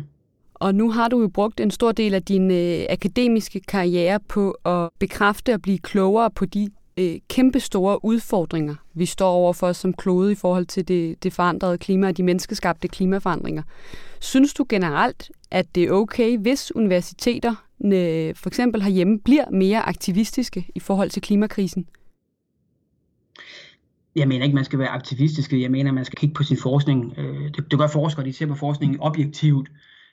Og 0.60 0.76
nu 0.76 0.92
har 0.92 1.08
du 1.08 1.22
jo 1.22 1.28
brugt 1.28 1.60
en 1.60 1.72
stor 1.72 1.92
del 1.92 2.14
af 2.14 2.24
din 2.24 2.52
øh, 2.52 2.86
akademiske 2.90 3.60
karriere 3.60 4.20
på 4.20 4.52
at 4.52 4.90
bekræfte 5.00 5.54
og 5.54 5.62
blive 5.62 5.78
klogere 5.78 6.32
på 6.32 6.46
de 6.46 6.70
øh, 6.98 7.20
kæmpe 7.28 7.60
store 7.60 8.06
udfordringer, 8.06 8.76
vi 8.94 9.06
står 9.06 9.32
overfor 9.32 9.72
som 9.74 9.94
klode 9.94 10.32
i 10.32 10.36
forhold 10.36 10.66
til 10.66 10.88
det, 10.88 11.24
det 11.24 11.34
forandrede 11.34 11.78
klima 11.78 12.08
og 12.08 12.18
de 12.18 12.24
menneskeskabte 12.24 12.88
klimaforandringer. 12.88 13.64
Synes 14.20 14.54
du 14.54 14.66
generelt, 14.70 15.32
at 15.52 15.76
det 15.76 15.84
er 15.84 15.92
okay, 15.92 16.38
hvis 16.38 16.76
universiteter 16.76 17.56
øh, 17.86 18.36
for 18.36 18.48
eksempel 18.50 18.82
herhjemme 18.82 19.20
bliver 19.20 19.50
mere 19.52 19.82
aktivistiske 19.82 20.68
i 20.76 20.80
forhold 20.80 21.10
til 21.10 21.22
klimakrisen? 21.22 21.88
Jeg 24.16 24.28
mener 24.28 24.44
ikke, 24.46 24.56
man 24.56 24.66
skal 24.66 24.80
være 24.80 24.90
aktivistisk. 24.90 25.54
Jeg 25.54 25.72
mener, 25.72 25.92
man 25.92 26.06
skal 26.06 26.18
kigge 26.18 26.34
på 26.34 26.44
sin 26.44 26.58
forskning. 26.58 27.14
Øh, 27.18 27.44
det, 27.44 27.72
det 27.72 27.80
gør 27.80 27.88
forskere, 27.88 28.26
de 28.26 28.34
ser 28.34 28.46
på 28.46 28.56
forskningen 28.56 29.00
objektivt. 29.00 29.70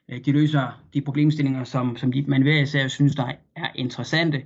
Øh, 0.08 0.20
de 0.24 0.32
løser 0.32 0.80
de 0.94 1.00
problemstillinger, 1.00 1.64
som, 1.64 1.96
som 1.96 2.12
de, 2.12 2.24
man 2.28 2.42
hver 2.42 2.60
især 2.60 2.88
synes, 2.88 3.14
der 3.14 3.32
er 3.56 3.68
interessante. 3.74 4.42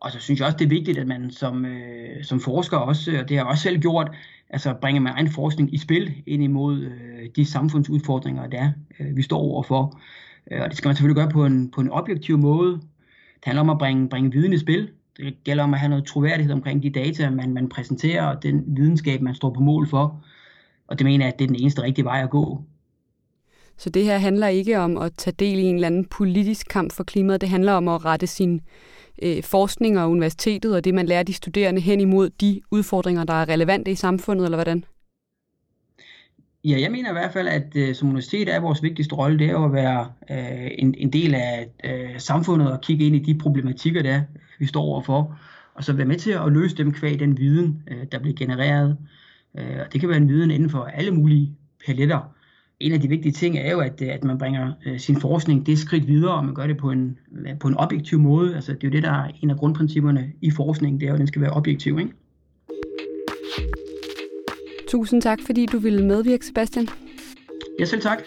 Og 0.00 0.12
så 0.12 0.18
synes 0.18 0.40
jeg 0.40 0.46
også, 0.46 0.58
det 0.58 0.64
er 0.64 0.68
vigtigt, 0.68 0.98
at 0.98 1.06
man 1.06 1.30
som, 1.30 1.64
øh, 1.64 2.24
som 2.24 2.40
forsker 2.40 2.76
også, 2.76 3.10
og 3.10 3.28
det 3.28 3.36
har 3.36 3.44
jeg 3.44 3.50
også 3.50 3.62
selv 3.62 3.80
gjort, 3.80 4.10
altså 4.50 4.74
bringer 4.80 5.00
man 5.00 5.12
egen 5.12 5.30
forskning 5.30 5.74
i 5.74 5.78
spil 5.78 6.14
ind 6.26 6.42
imod 6.42 6.80
øh, 6.80 7.28
de 7.36 7.44
samfundsudfordringer, 7.44 8.46
der 8.46 8.72
øh, 9.00 9.16
vi 9.16 9.22
står 9.22 9.38
overfor. 9.38 10.00
Øh, 10.50 10.62
og 10.62 10.68
det 10.68 10.76
skal 10.76 10.88
man 10.88 10.96
selvfølgelig 10.96 11.22
gøre 11.22 11.30
på 11.30 11.46
en, 11.46 11.70
på 11.70 11.80
en 11.80 11.90
objektiv 11.90 12.38
måde. 12.38 12.72
Det 13.36 13.44
handler 13.44 13.62
om 13.62 13.70
at 13.70 13.78
bringe, 13.78 14.08
bringe 14.08 14.32
viden 14.32 14.52
i 14.52 14.58
spil. 14.58 14.90
Det 15.16 15.44
gælder 15.44 15.64
om 15.64 15.74
at 15.74 15.80
have 15.80 15.90
noget 15.90 16.06
troværdighed 16.06 16.52
omkring 16.52 16.82
de 16.82 16.90
data, 16.90 17.30
man, 17.30 17.52
man 17.52 17.68
præsenterer, 17.68 18.26
og 18.26 18.42
den 18.42 18.64
videnskab, 18.66 19.20
man 19.20 19.34
står 19.34 19.50
på 19.50 19.60
mål 19.60 19.88
for. 19.88 20.24
Og 20.86 20.98
det 20.98 21.04
mener 21.04 21.24
jeg, 21.24 21.32
at 21.32 21.38
det 21.38 21.44
er 21.44 21.48
den 21.48 21.60
eneste 21.60 21.82
rigtige 21.82 22.04
vej 22.04 22.22
at 22.22 22.30
gå. 22.30 22.64
Så 23.78 23.90
det 23.90 24.04
her 24.04 24.18
handler 24.18 24.48
ikke 24.48 24.78
om 24.78 24.96
at 24.96 25.12
tage 25.16 25.34
del 25.38 25.58
i 25.58 25.62
en 25.62 25.74
eller 25.74 25.86
anden 25.86 26.04
politisk 26.04 26.68
kamp 26.68 26.92
for 26.92 27.04
klimaet. 27.04 27.40
Det 27.40 27.48
handler 27.48 27.72
om 27.72 27.88
at 27.88 28.04
rette 28.04 28.26
sin 28.26 28.60
øh, 29.22 29.42
forskning 29.42 29.98
og 29.98 30.10
universitetet 30.10 30.76
og 30.76 30.84
det, 30.84 30.94
man 30.94 31.06
lærer 31.06 31.22
de 31.22 31.32
studerende 31.32 31.80
hen 31.80 32.00
imod 32.00 32.30
de 32.30 32.60
udfordringer, 32.70 33.24
der 33.24 33.34
er 33.34 33.48
relevante 33.48 33.90
i 33.90 33.94
samfundet, 33.94 34.44
eller 34.44 34.56
hvordan? 34.56 34.84
Ja, 36.64 36.80
jeg 36.80 36.90
mener 36.90 37.10
i 37.10 37.12
hvert 37.12 37.32
fald, 37.32 37.48
at 37.48 37.76
øh, 37.76 37.94
som 37.94 38.08
universitet 38.08 38.54
er 38.54 38.60
vores 38.60 38.82
vigtigste 38.82 39.14
rolle, 39.14 39.38
det 39.38 39.50
er 39.50 39.58
at 39.58 39.72
være 39.72 40.12
øh, 40.30 40.70
en, 40.78 40.94
en 40.98 41.12
del 41.12 41.34
af 41.34 41.68
øh, 41.84 42.20
samfundet 42.20 42.72
og 42.72 42.80
kigge 42.80 43.06
ind 43.06 43.16
i 43.16 43.32
de 43.32 43.38
problematikker, 43.38 44.02
der 44.02 44.20
vi 44.58 44.66
står 44.66 44.82
overfor, 44.82 45.38
og 45.74 45.84
så 45.84 45.92
være 45.92 46.06
med 46.06 46.18
til 46.18 46.30
at 46.30 46.52
løse 46.52 46.76
dem 46.76 46.92
kvæg 46.92 47.20
den 47.20 47.38
viden, 47.38 47.82
øh, 47.90 48.06
der 48.12 48.18
bliver 48.18 48.36
genereret. 48.36 48.96
Øh, 49.58 49.76
og 49.86 49.92
det 49.92 50.00
kan 50.00 50.08
være 50.08 50.18
en 50.18 50.28
viden 50.28 50.50
inden 50.50 50.70
for 50.70 50.84
alle 50.84 51.10
mulige 51.10 51.56
paletter. 51.86 52.35
En 52.80 52.92
af 52.92 53.00
de 53.00 53.08
vigtige 53.08 53.32
ting 53.32 53.58
er 53.58 53.70
jo, 53.70 53.80
at, 53.80 54.02
at 54.02 54.24
man 54.24 54.38
bringer 54.38 54.72
øh, 54.86 55.00
sin 55.00 55.20
forskning 55.20 55.66
det 55.66 55.78
skridt 55.78 56.06
videre, 56.06 56.34
og 56.34 56.44
man 56.44 56.54
gør 56.54 56.66
det 56.66 56.76
på 56.76 56.90
en, 56.90 57.18
på 57.60 57.68
en 57.68 57.74
objektiv 57.74 58.18
måde. 58.18 58.54
Altså, 58.54 58.72
det 58.72 58.84
er 58.84 58.88
jo 58.88 58.92
det, 58.92 59.02
der 59.02 59.10
er 59.10 59.28
en 59.42 59.50
af 59.50 59.56
grundprincipperne 59.56 60.32
i 60.42 60.50
forskning, 60.50 61.00
det 61.00 61.06
er 61.06 61.10
jo, 61.10 61.14
at 61.14 61.18
den 61.18 61.26
skal 61.26 61.42
være 61.42 61.50
objektiv. 61.50 61.98
Ikke? 61.98 62.12
Tusind 64.88 65.22
tak, 65.22 65.38
fordi 65.46 65.66
du 65.66 65.78
ville 65.78 66.06
medvirke, 66.06 66.46
Sebastian. 66.46 66.88
Ja, 67.80 67.84
selv 67.84 68.02
tak. 68.02 68.22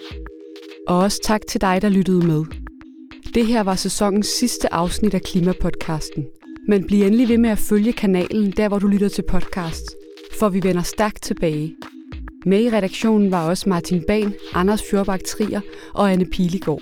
Og 0.88 0.98
også 0.98 1.20
tak 1.24 1.42
til 1.48 1.62
dig, 1.62 1.82
der 1.82 1.90
lyttede 1.90 2.28
med. 2.28 2.44
Det 3.34 3.46
her 3.46 3.64
var 3.64 3.76
sæsonens 3.76 4.28
sidste 4.28 4.74
afsnit 4.74 5.14
af 5.14 5.22
Klimapodcasten. 5.22 6.26
Men 6.68 6.88
bliv 6.88 7.04
endelig 7.04 7.30
ved 7.30 7.38
med 7.38 7.50
at 7.50 7.58
følge 7.58 7.94
kanalen, 7.94 8.52
der 8.52 8.68
hvor 8.68 8.80
du 8.80 8.88
lytter 8.88 9.10
til 9.10 9.24
podcast, 9.30 9.96
for 10.40 10.50
vi 10.50 10.64
vender 10.64 10.82
stærkt 10.82 11.22
tilbage. 11.22 11.76
Med 12.46 12.62
i 12.62 12.70
redaktionen 12.70 13.32
var 13.32 13.50
også 13.50 13.70
Martin 13.70 14.04
Ban, 14.08 14.34
Anders 14.54 14.84
Fjørbak 14.90 15.24
Trier 15.24 15.62
og 15.94 16.12
Anne 16.12 16.26
Pilegaard. 16.26 16.82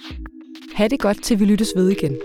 Ha' 0.73 0.87
det 0.87 0.99
godt, 0.99 1.23
til 1.23 1.39
vi 1.39 1.45
lyttes 1.45 1.73
ved 1.75 1.89
igen. 1.89 2.17